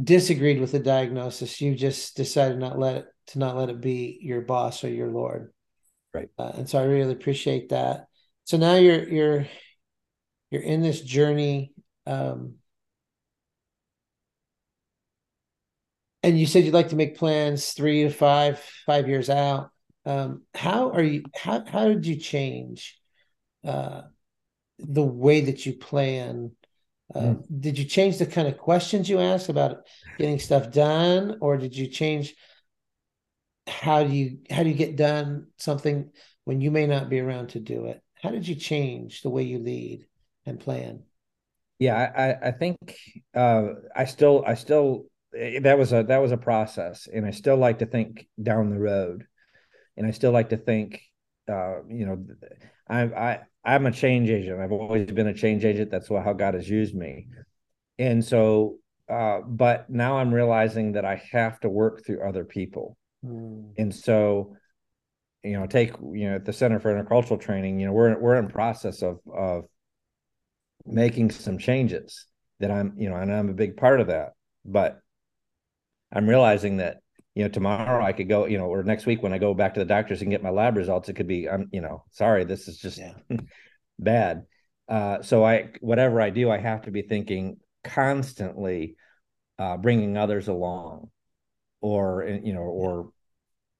[0.00, 1.60] disagreed with the diagnosis.
[1.60, 5.10] You've just decided not let it to not let it be your boss or your
[5.10, 5.52] lord.
[6.14, 6.28] Right.
[6.38, 8.06] Uh, and so I really appreciate that.
[8.44, 9.46] So now you're you're
[10.50, 11.72] you're in this journey
[12.06, 12.54] um,
[16.22, 19.70] and you said you'd like to make plans three to five five years out.
[20.04, 21.22] Um, how are you?
[21.34, 22.98] How how did you change
[23.64, 24.02] uh,
[24.78, 26.52] the way that you plan?
[27.14, 27.60] Uh, mm.
[27.60, 29.86] Did you change the kind of questions you ask about
[30.18, 32.34] getting stuff done, or did you change
[33.66, 36.10] how do you how do you get done something
[36.44, 38.02] when you may not be around to do it?
[38.22, 40.06] How did you change the way you lead
[40.46, 41.04] and plan?
[41.80, 42.76] yeah i i think
[43.34, 45.06] uh, i still i still
[45.36, 48.70] eh, that was a that was a process and i still like to think down
[48.70, 49.26] the road
[49.96, 51.02] and i still like to think
[51.50, 52.24] uh, you know
[52.88, 56.54] i i i'm a change agent i've always been a change agent that's how god
[56.54, 57.26] has used me
[57.98, 58.76] and so
[59.08, 63.70] uh, but now i'm realizing that i have to work through other people mm.
[63.76, 64.54] and so
[65.42, 68.36] you know take you know at the center for intercultural training you know we're we're
[68.36, 69.64] in process of of
[70.86, 72.26] making some changes
[72.58, 74.32] that I'm, you know, and I'm a big part of that.
[74.64, 75.00] But
[76.12, 76.98] I'm realizing that,
[77.34, 79.74] you know, tomorrow I could go, you know, or next week when I go back
[79.74, 82.44] to the doctors and get my lab results, it could be, I'm, you know, sorry,
[82.44, 83.14] this is just yeah.
[83.98, 84.44] bad.
[84.88, 88.96] Uh, so I, whatever I do, I have to be thinking constantly,
[89.58, 91.10] uh, bringing others along,
[91.80, 93.10] or you know, or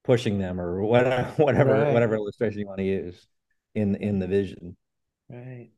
[0.05, 1.93] pushing them, or whatever, whatever, right.
[1.93, 3.27] whatever illustration you want to use
[3.75, 4.77] in in the vision.
[5.29, 5.71] Right.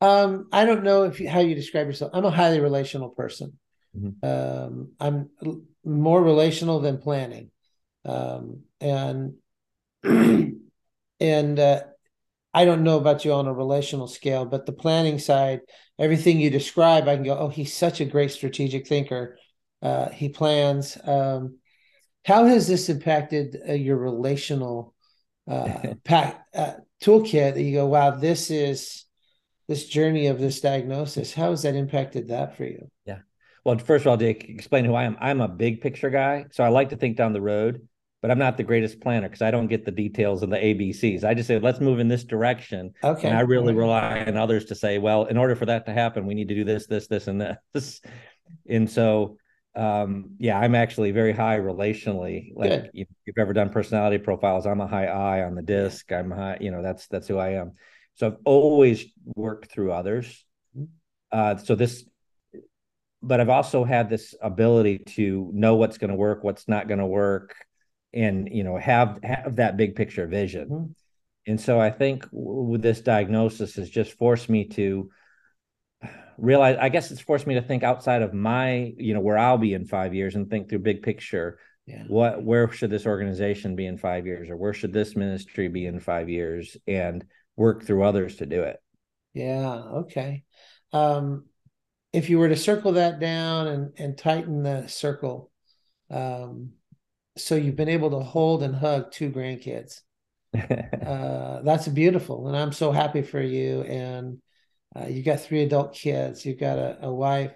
[0.00, 2.10] Um, I don't know if you, how you describe yourself.
[2.12, 3.58] I'm a highly relational person.
[3.96, 4.26] Mm-hmm.
[4.26, 5.30] Um, I'm
[5.84, 7.50] more relational than planning,
[8.04, 9.34] um, and
[10.04, 11.82] and uh,
[12.52, 15.60] I don't know about you on a relational scale, but the planning side,
[15.98, 19.38] everything you describe, I can go, oh, he's such a great strategic thinker.
[19.82, 20.96] Uh, he plans.
[21.04, 21.58] Um,
[22.24, 24.94] how has this impacted uh, your relational
[25.48, 27.54] uh, pack, uh, toolkit?
[27.54, 29.04] That you go, wow, this is
[29.68, 32.90] this journey of this diagnosis how has that impacted that for you
[33.64, 35.16] well first of all to explain who i am.
[35.20, 37.86] I'm a big picture guy so i like to think down the road
[38.22, 41.24] but i'm not the greatest planner because i don't get the details of the abcs
[41.24, 43.28] i just say let's move in this direction okay.
[43.28, 46.26] and i really rely on others to say well in order for that to happen
[46.26, 48.00] we need to do this this this and this.
[48.68, 49.38] And so
[49.76, 52.90] um yeah i'm actually very high relationally like Good.
[52.94, 56.12] if you've ever done personality profiles i'm a high i on the disc.
[56.12, 57.72] I'm high you know that's that's who i am.
[58.16, 60.44] So I've always worked through others.
[61.32, 62.04] Uh, so this,
[63.26, 67.00] but I've also had this ability to know what's going to work, what's not going
[67.00, 67.54] to work,
[68.12, 70.68] and you know have have that big picture vision.
[70.68, 70.92] Mm-hmm.
[71.46, 75.10] And so I think with this diagnosis has just forced me to
[76.38, 79.58] realize I guess it's forced me to think outside of my, you know, where I'll
[79.58, 81.58] be in 5 years and think through big picture.
[81.86, 82.04] Yeah.
[82.08, 85.86] What where should this organization be in 5 years or where should this ministry be
[85.86, 87.24] in 5 years and
[87.56, 88.80] work through others to do it.
[89.34, 90.44] Yeah, okay.
[90.92, 91.44] Um
[92.14, 95.50] if you were to circle that down and and tighten the circle
[96.10, 96.70] um
[97.36, 100.00] so you've been able to hold and hug two grandkids
[100.54, 104.38] uh, that's beautiful and i'm so happy for you and
[104.96, 107.52] uh, you got three adult kids you've got a, a wife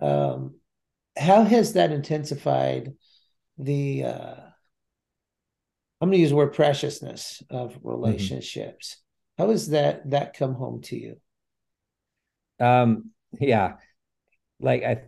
[0.00, 0.54] um,
[1.18, 2.94] how has that intensified
[3.58, 4.34] the uh,
[6.00, 7.88] i'm going to use the word preciousness of mm-hmm.
[7.88, 9.42] relationships mm-hmm.
[9.42, 11.16] how has that that come home to you
[12.60, 13.74] um yeah
[14.60, 15.02] like i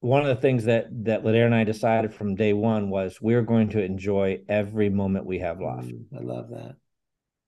[0.00, 3.42] one of the things that that Ladair and I decided from day one was we're
[3.42, 5.88] going to enjoy every moment we have left.
[5.88, 6.76] Mm, I love that.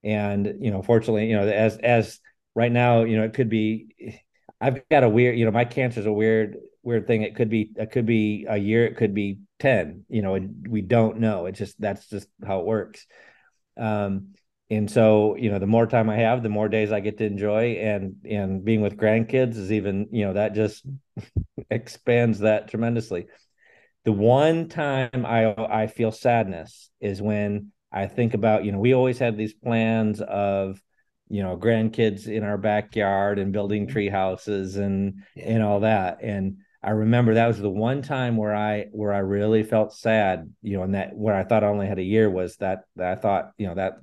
[0.04, 2.20] And you know, fortunately, you know, as as
[2.54, 4.20] right now, you know, it could be.
[4.60, 7.22] I've got a weird, you know, my cancer is a weird weird thing.
[7.22, 10.04] It could be it could be a year, it could be ten.
[10.08, 11.46] You know, we don't know.
[11.46, 13.06] It's just that's just how it works.
[13.76, 14.34] Um,
[14.72, 17.26] and so you know the more time i have the more days i get to
[17.26, 20.84] enjoy and and being with grandkids is even you know that just
[21.70, 23.26] expands that tremendously.
[24.04, 28.94] The one time i i feel sadness is when i think about you know we
[28.94, 30.80] always had these plans of
[31.28, 33.92] you know grandkids in our backyard and building mm-hmm.
[33.92, 36.18] tree houses and and all that.
[36.22, 40.52] And i remember that was the one time where i where i really felt sad
[40.62, 43.12] you know and that where i thought i only had a year was that, that
[43.12, 43.98] i thought you know that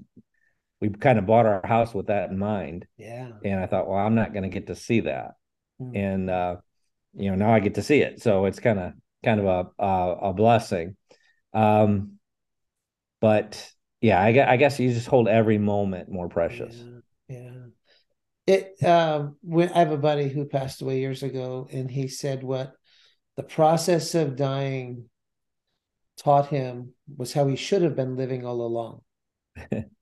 [0.81, 2.85] we kind of bought our house with that in mind.
[2.97, 3.31] Yeah.
[3.43, 5.31] And I thought, well, I'm not going to get to see that.
[5.81, 5.95] Mm-hmm.
[5.95, 6.55] And, uh,
[7.13, 8.21] you know, now I get to see it.
[8.21, 10.95] So it's kind of, kind of a, a, a blessing.
[11.53, 12.13] Um,
[13.19, 13.69] but
[14.01, 16.75] yeah, I, I, guess you just hold every moment more precious.
[17.27, 17.37] Yeah.
[17.37, 17.51] yeah.
[18.47, 22.43] It, um, when I have a buddy who passed away years ago and he said
[22.43, 22.71] what
[23.35, 25.09] the process of dying
[26.17, 29.01] taught him was how he should have been living all along.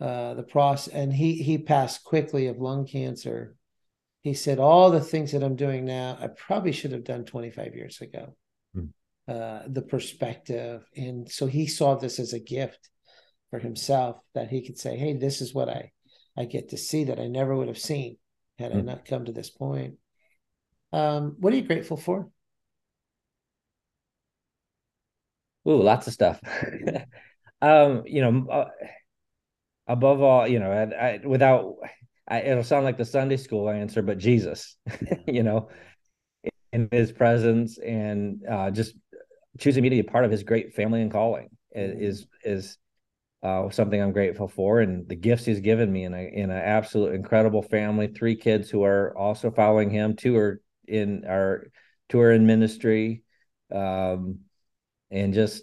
[0.00, 3.56] uh, the process, and he he passed quickly of lung cancer.
[4.22, 7.74] He said, "All the things that I'm doing now, I probably should have done 25
[7.74, 8.36] years ago."
[8.76, 8.90] Mm.
[9.28, 12.90] Uh, the perspective, and so he saw this as a gift
[13.50, 15.92] for himself that he could say, "Hey, this is what I
[16.36, 18.18] I get to see that I never would have seen
[18.58, 18.76] had mm.
[18.76, 18.86] I hmm.
[18.86, 19.98] not come to this point."
[20.92, 22.28] Um, what are you grateful for?
[25.66, 26.40] Ooh, lots of stuff.
[27.62, 28.68] um, you know, uh,
[29.86, 31.76] above all, you know, I, I, without
[32.26, 34.76] I, it'll sound like the Sunday school answer, but Jesus,
[35.26, 35.68] you know,
[36.72, 38.94] in His presence and uh, just
[39.58, 42.78] choosing me to be a part of His great family and calling is is
[43.42, 46.56] uh, something I'm grateful for, and the gifts He's given me in a in an
[46.56, 48.08] absolute incredible family.
[48.08, 50.16] Three kids who are also following Him.
[50.16, 51.66] Two are in our
[52.08, 53.22] two are in ministry,
[53.72, 54.40] um,
[55.10, 55.62] and just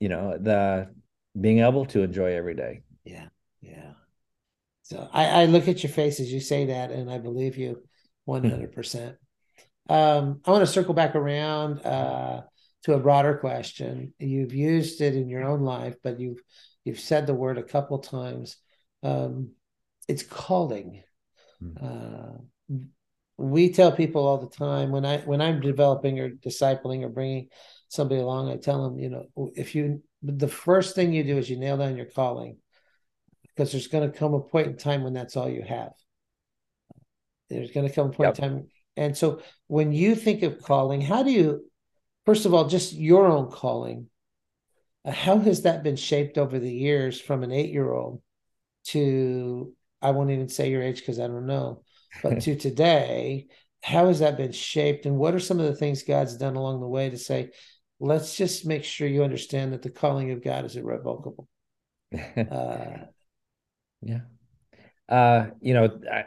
[0.00, 0.92] you know the
[1.38, 2.82] being able to enjoy every day.
[3.04, 3.26] Yeah,
[3.60, 3.92] yeah.
[4.82, 7.82] So I, I look at your face as you say that, and I believe you
[8.24, 9.16] one hundred percent.
[9.88, 12.42] Um, I want to circle back around uh,
[12.84, 14.14] to a broader question.
[14.18, 16.40] You've used it in your own life, but you've
[16.84, 18.56] you've said the word a couple times.
[19.02, 19.52] Um,
[20.08, 21.02] it's calling.
[21.60, 21.72] Hmm.
[21.80, 22.76] Uh,
[23.38, 27.48] we tell people all the time when I when I'm developing or discipling or bringing
[27.88, 31.50] somebody along, I tell them, you know, if you the first thing you do is
[31.50, 32.56] you nail down your calling
[33.42, 35.92] because there's going to come a point in time when that's all you have.
[37.50, 38.38] There's going to come a point yep.
[38.38, 38.66] in time.
[38.96, 41.64] And so when you think of calling, how do you,
[42.24, 44.08] first of all, just your own calling,
[45.04, 48.22] uh, how has that been shaped over the years from an eight year old
[48.84, 51.82] to, I won't even say your age because I don't know,
[52.22, 53.48] but to today?
[53.82, 55.06] How has that been shaped?
[55.06, 57.50] And what are some of the things God's done along the way to say,
[58.02, 61.48] let's just make sure you understand that the calling of God is irrevocable.
[62.14, 63.06] uh,
[64.02, 64.20] yeah.
[65.08, 66.24] Uh, you know, I,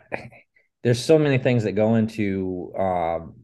[0.84, 3.36] there's so many things that go into um,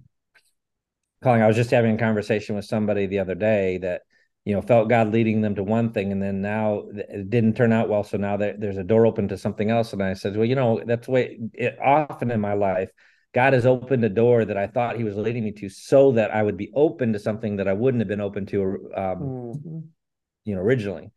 [1.21, 1.41] calling.
[1.41, 4.03] I was just having a conversation with somebody the other day that,
[4.45, 7.73] you know, felt God leading them to one thing and then now it didn't turn
[7.73, 8.03] out well.
[8.03, 9.91] So now there's a door open to something else.
[9.91, 12.89] And I said, well, you know, that's the way it often in my life,
[13.33, 16.31] God has opened a door that I thought He was leading me to, so that
[16.31, 18.61] I would be open to something that I wouldn't have been open to,
[18.95, 19.79] um, mm-hmm.
[20.45, 21.11] you know, originally.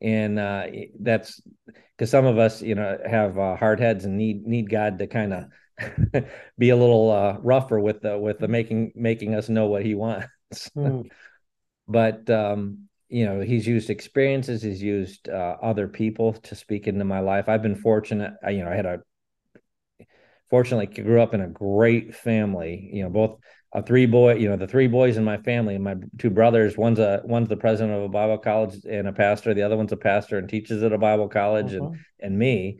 [0.00, 0.66] And uh,
[1.00, 1.40] that's
[1.96, 5.06] because some of us, you know, have uh, hard heads and need need God to
[5.06, 6.24] kind of
[6.58, 9.94] be a little uh, rougher with the with the making making us know what He
[9.94, 10.28] wants.
[10.74, 11.10] Mm.
[11.86, 17.04] but um, you know he's used experiences he's used uh, other people to speak into
[17.04, 19.00] my life i've been fortunate I, you know i had a
[20.50, 23.38] fortunately grew up in a great family you know both
[23.74, 26.76] a three boy you know the three boys in my family and my two brothers
[26.76, 29.92] one's a one's the president of a bible college and a pastor the other one's
[29.92, 31.86] a pastor and teaches at a bible college uh-huh.
[31.86, 32.78] and and me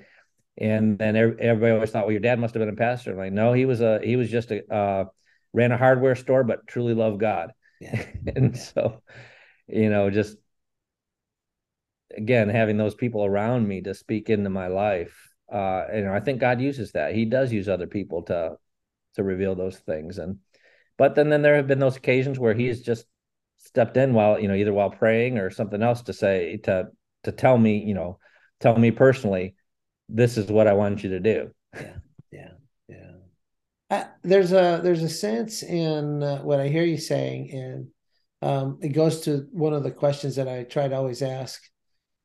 [0.57, 3.33] and then everybody always thought well your dad must have been a pastor I'm like
[3.33, 5.05] no he was a he was just a uh,
[5.53, 8.05] ran a hardware store but truly loved god yeah.
[8.37, 9.03] and so
[9.67, 10.37] you know just
[12.17, 16.21] again having those people around me to speak into my life uh you know i
[16.21, 17.15] think god uses that.
[17.15, 18.57] He does use other people to
[19.19, 20.19] to reveal those things.
[20.19, 20.39] And
[20.97, 23.05] but then then there have been those occasions where he's just
[23.59, 26.89] stepped in while you know either while praying or something else to say to
[27.25, 28.19] to tell me you know
[28.61, 29.57] tell me personally
[30.09, 31.51] this is what i want you to do.
[31.75, 31.97] Yeah
[32.31, 32.51] yeah
[32.89, 33.11] yeah.
[33.91, 37.89] Uh, there's a there's a sense in uh, what i hear you saying and
[38.41, 41.61] um, it goes to one of the questions that i try to always ask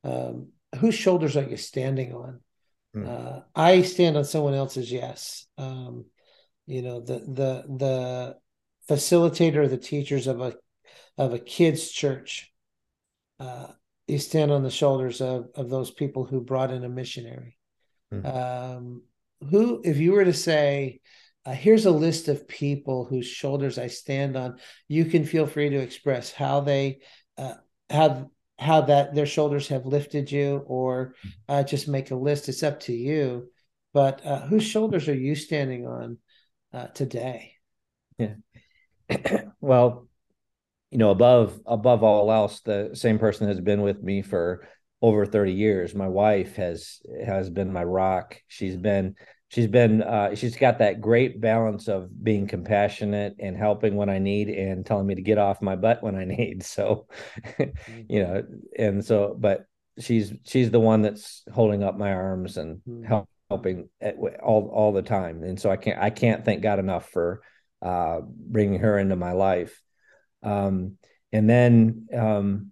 [0.04, 2.40] um, whose shoulders are you standing on
[2.94, 3.06] mm.
[3.08, 6.04] uh, i stand on someone else's yes um,
[6.66, 8.36] you know the the the
[8.88, 10.54] facilitator, the teachers of a
[11.16, 12.52] of a kids church.
[13.40, 13.68] Uh,
[14.06, 17.58] you stand on the shoulders of of those people who brought in a missionary.
[18.12, 18.26] Mm-hmm.
[18.26, 19.02] Um,
[19.50, 21.00] who, if you were to say,
[21.44, 25.68] uh, here's a list of people whose shoulders I stand on, you can feel free
[25.70, 27.00] to express how they
[27.36, 27.54] uh,
[27.90, 31.28] how how that their shoulders have lifted you, or hmm.
[31.48, 32.48] uh, just make a list.
[32.48, 33.50] It's up to you.
[33.92, 36.18] But uh, whose shoulders are you standing on
[36.72, 37.52] uh, today?
[38.18, 38.34] Yeah.
[39.60, 40.08] well,
[40.90, 44.66] you know, above above all else, the same person has been with me for
[45.02, 45.94] over 30 years.
[45.94, 48.40] My wife has has been my rock.
[48.48, 49.16] She's been
[49.54, 54.18] she's been uh, she's got that great balance of being compassionate and helping when I
[54.18, 56.64] need and telling me to get off my butt when I need.
[56.64, 57.06] So,
[57.58, 58.00] mm-hmm.
[58.08, 58.42] you know,
[58.76, 59.66] and so but
[60.00, 63.04] she's she's the one that's holding up my arms and mm-hmm.
[63.04, 65.44] help, helping at, all all the time.
[65.44, 67.40] And so I can't I can't thank God enough for
[67.80, 69.80] uh, bringing her into my life.
[70.42, 70.98] Um,
[71.32, 72.70] and then um,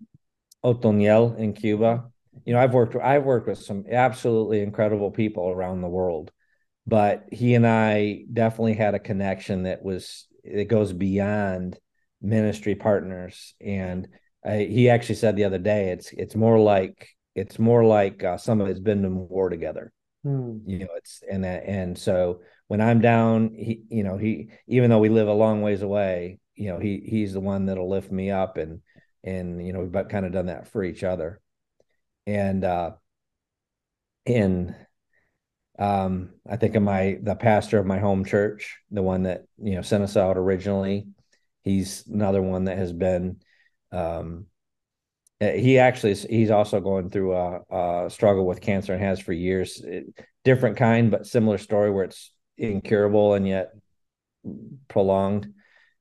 [0.65, 2.07] Otoniel in Cuba.
[2.45, 6.33] You know, I've worked I've worked with some absolutely incredible people around the world,
[6.87, 11.79] but he and I definitely had a connection that was it goes beyond
[12.21, 13.55] ministry partners.
[13.61, 14.09] And
[14.45, 18.37] I, he actually said the other day, it's it's more like it's more like uh,
[18.37, 19.93] some of it's been in war together.
[20.25, 20.59] Hmm.
[20.67, 22.41] You know, it's and that and so
[22.73, 26.39] when I'm down, he, you know, he, even though we live a long ways away,
[26.55, 28.81] you know, he, he's the one that'll lift me up and,
[29.23, 31.39] and, you know, we've kind of done that for each other.
[32.27, 32.93] And, uh,
[34.25, 34.75] in,
[35.79, 39.75] um, I think of my, the pastor of my home church, the one that, you
[39.75, 41.07] know, sent us out originally,
[41.63, 43.41] he's another one that has been,
[43.91, 44.47] um,
[45.41, 49.33] he actually is, he's also going through a, a, struggle with cancer and has for
[49.33, 50.07] years it,
[50.45, 53.73] different kind but similar story where it's incurable and yet
[54.89, 55.53] prolonged.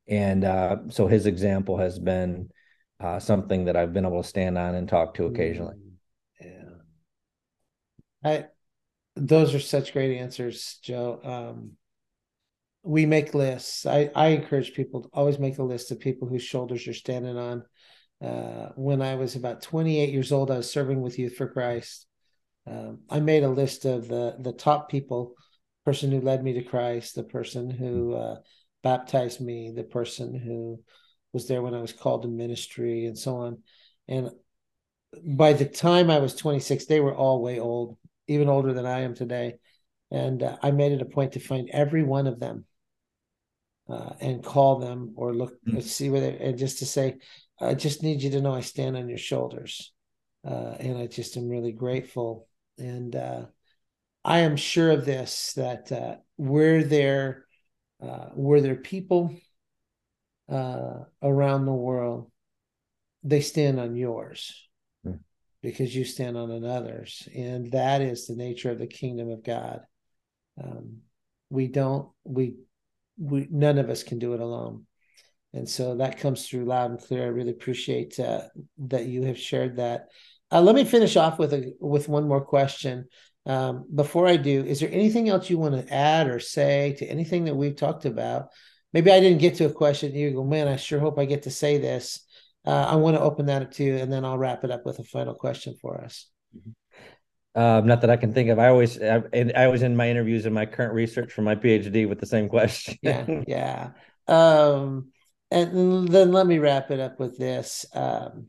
[0.07, 2.49] And uh, so his example has been
[2.99, 5.78] uh, something that I've been able to stand on and talk to occasionally.
[6.39, 6.69] Yeah.
[8.24, 8.45] I
[9.22, 11.19] those are such great answers, Joe.
[11.24, 11.72] Um,
[12.84, 13.86] we make lists.
[13.86, 17.38] I, I encourage people to always make a list of people whose shoulders you're standing
[17.38, 17.63] on.
[18.24, 22.07] Uh, when I was about 28 years old, I was serving with Youth for Christ.
[22.67, 25.36] Um, I made a list of the the top people
[25.84, 28.36] person who led me to Christ, the person who uh,
[28.84, 30.80] baptized me, the person who
[31.34, 33.63] was there when I was called to ministry, and so on.
[34.07, 34.30] And
[35.26, 37.97] by the time I was 26, they were all way old,
[38.28, 39.55] even older than I am today.
[40.09, 42.65] And uh, I made it a point to find every one of them
[43.89, 45.80] uh, and call them or look mm-hmm.
[45.80, 47.17] see where they and just to say,
[47.59, 49.91] I just need you to know I stand on your shoulders.
[50.45, 52.47] Uh, and I just am really grateful.
[52.78, 53.45] And uh,
[54.26, 57.45] I am sure of this that uh, were there
[58.01, 59.36] uh, were there people
[60.51, 62.30] uh, around the world,
[63.24, 64.67] they stand on yours.
[65.62, 69.82] Because you stand on another's, and that is the nature of the kingdom of God.
[70.62, 70.97] Um,
[71.49, 72.55] we don't we
[73.18, 74.86] we none of us can do it alone,
[75.53, 77.24] and so that comes through loud and clear.
[77.24, 78.43] I really appreciate uh,
[78.80, 80.07] that you have shared that.
[80.51, 83.05] Uh, let me finish off with a with one more question.
[83.45, 87.05] Um, before I do, is there anything else you want to add or say to
[87.05, 88.49] anything that we've talked about?
[88.93, 90.14] Maybe I didn't get to a question.
[90.14, 92.26] You go, man, I sure hope I get to say this.
[92.66, 94.86] Uh, I want to open that up to you, and then I'll wrap it up
[94.86, 96.28] with a final question for us.
[97.53, 98.59] Um, not that I can think of.
[98.59, 99.24] I always, I,
[99.55, 102.47] I was in my interviews and my current research for my PhD with the same
[102.47, 102.97] question.
[103.01, 103.89] yeah, yeah.
[104.28, 105.12] Um,
[105.49, 107.86] and then let me wrap it up with this.
[107.93, 108.47] Um,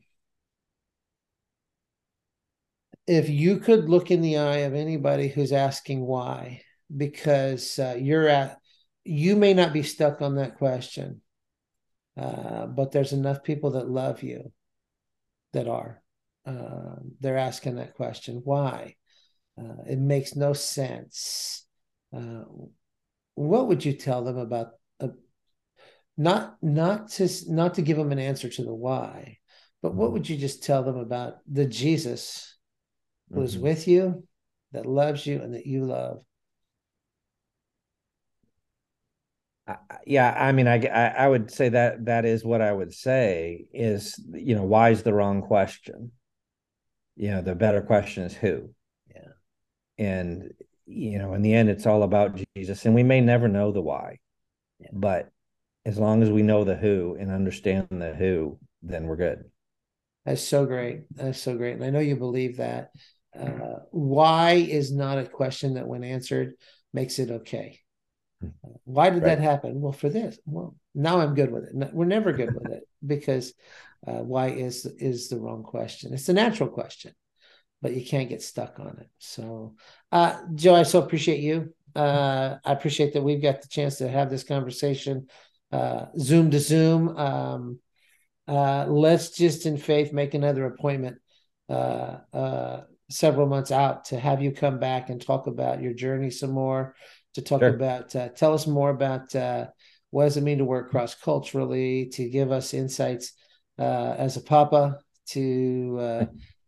[3.07, 6.63] if you could look in the eye of anybody who's asking why,
[6.97, 8.59] because uh, you're at,
[9.05, 11.22] you may not be stuck on that question,
[12.17, 14.53] uh, but there's enough people that love you
[15.53, 16.03] that are.
[16.45, 18.97] Uh, they're asking that question why?
[19.59, 21.67] Uh, it makes no sense.
[22.15, 22.45] Uh,
[23.35, 25.09] what would you tell them about uh,
[26.17, 29.39] not not to not to give them an answer to the why,
[29.83, 32.57] but what would you just tell them about the Jesus
[33.33, 33.63] who's mm-hmm.
[33.63, 34.27] with you,
[34.73, 36.23] that loves you, and that you love?
[40.07, 44.19] Yeah i mean I, I would say that that is what i would say is
[44.33, 46.11] you know why is the wrong question?
[47.15, 48.71] You know the better question is who?
[49.15, 49.33] Yeah.
[49.99, 50.53] And
[50.87, 53.81] you know in the end it's all about jesus and we may never know the
[53.81, 54.19] why
[54.81, 54.89] yeah.
[54.93, 55.31] but
[55.87, 59.45] as long as we know the who and understand the who then we're good.
[60.25, 61.03] That's so great.
[61.13, 62.91] That's so great and i know you believe that.
[63.39, 66.53] Uh, why is not a question that when answered
[66.93, 67.81] makes it okay
[68.85, 69.37] why did right.
[69.37, 69.81] that happen?
[69.81, 70.39] Well, for this.
[70.47, 71.93] Well, now I'm good with it.
[71.93, 73.55] We're never good with it because
[74.07, 76.13] uh, why is is the wrong question.
[76.13, 77.13] It's a natural question,
[77.81, 79.11] but you can't get stuck on it.
[79.19, 79.75] So,
[80.11, 81.75] uh, Joe, I so appreciate you.
[81.95, 85.29] Uh, I appreciate that we've got the chance to have this conversation,
[85.71, 87.17] uh, Zoom to Zoom.
[87.17, 87.79] Um,
[88.49, 91.19] uh, let's just in faith make another appointment
[91.69, 96.31] uh, uh, several months out to have you come back and talk about your journey
[96.31, 96.95] some more
[97.35, 97.75] to talk sure.
[97.75, 98.15] about.
[98.15, 99.67] Uh, tell us more about uh,
[100.11, 103.33] what does it mean to work cross culturally, to give us insights
[103.79, 104.99] uh, as a papa.
[105.29, 106.25] To uh,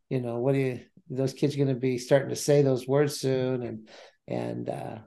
[0.09, 0.81] you know, what do you?
[1.11, 3.89] Those kids are going to be starting to say those words soon, and
[4.27, 4.99] and uh,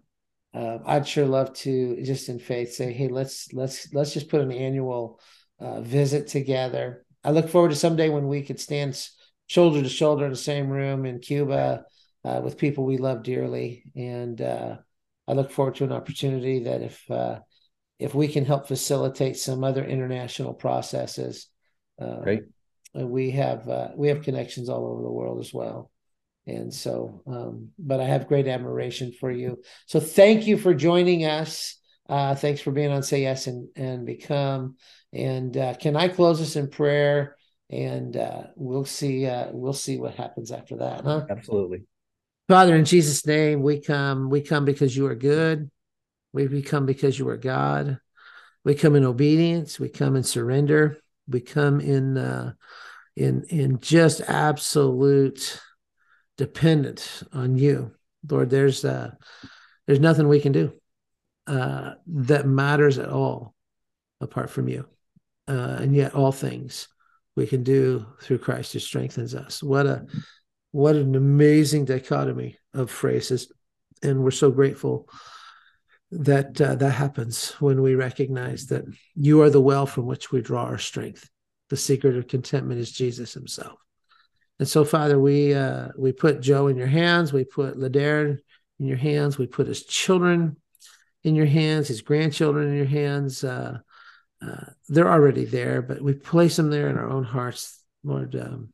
[0.54, 4.42] uh, I'd sure love to just in faith say, hey, let's let's let's just put
[4.42, 5.20] an annual
[5.80, 7.04] visit together.
[7.24, 9.02] I look forward to someday when we could stand
[9.48, 11.86] shoulder to shoulder in the same room in Cuba
[12.24, 14.40] with people we love dearly, and
[15.28, 17.40] I look forward to an opportunity that if uh,
[18.00, 21.48] if we can help facilitate some other international processes,
[22.00, 22.44] uh, great.
[22.94, 25.92] We have uh, we have connections all over the world as well,
[26.46, 27.22] and so.
[27.28, 29.62] Um, but I have great admiration for you.
[29.86, 31.76] So thank you for joining us.
[32.10, 34.78] Uh, thanks for being on Say Yes and and Become.
[35.14, 37.36] And uh, can I close us in prayer?
[37.70, 39.30] And uh, we'll see.
[39.52, 41.04] we'll see what happens after that.
[41.04, 41.26] Huh?
[41.30, 41.84] Absolutely.
[42.48, 44.30] Father, in Jesus' name, we come.
[44.30, 45.70] We come because you are good.
[46.32, 48.00] We come because you are God.
[48.64, 49.80] We come in obedience.
[49.80, 50.98] We come in surrender.
[51.28, 52.54] We come in uh,
[53.16, 55.60] in in just absolute
[56.38, 57.92] dependence on you,
[58.30, 58.50] Lord.
[58.50, 59.12] There's uh,
[59.86, 60.74] there's nothing we can do
[61.48, 63.56] uh, that matters at all
[64.22, 64.86] apart from you,
[65.48, 66.88] uh, and yet all things
[67.36, 69.62] we can do through Christ who strengthens us.
[69.62, 70.06] What a
[70.72, 73.52] what an amazing dichotomy of phrases.
[74.04, 75.10] And we're so grateful
[76.12, 80.42] that uh, that happens when we recognize that you are the well from which we
[80.42, 81.30] draw our strength.
[81.70, 83.78] The secret of contentment is Jesus himself.
[84.60, 87.34] And so, Father, we uh, we put Joe in your hands.
[87.34, 88.38] We put Ladare
[88.80, 89.38] in your hands.
[89.38, 90.58] We put his children
[91.24, 93.44] in your hands, his grandchildren in your hands.
[93.44, 93.80] Uh,
[94.42, 98.36] uh, they're already there, but we place them there in our own hearts, Lord.
[98.36, 98.74] Um,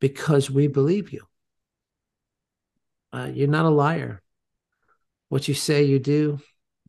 [0.00, 1.22] because we believe you.
[3.12, 4.22] Uh, you're not a liar.
[5.28, 6.40] What you say you do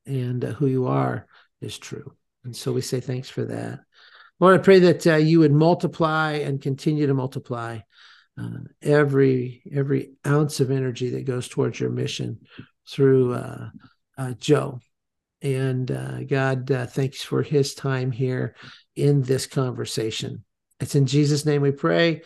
[0.05, 1.28] and uh, who you are
[1.62, 2.13] is true.
[2.43, 3.79] And so we say thanks for that.
[4.39, 7.79] Lord, I pray that uh, you would multiply and continue to multiply
[8.39, 12.39] uh, every every ounce of energy that goes towards your mission
[12.89, 13.70] through uh,
[14.17, 14.79] uh, Joe.
[15.43, 15.88] And
[16.28, 18.55] God, thanks for his time here
[18.96, 20.43] in this conversation.
[20.79, 22.21] It's in Jesus' name we pray.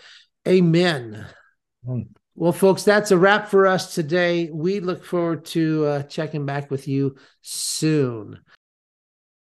[0.48, 1.26] Amen.
[1.88, 2.08] Mm.
[2.36, 4.50] Well, folks, that's a wrap for us today.
[4.52, 8.42] We look forward to uh, checking back with you soon.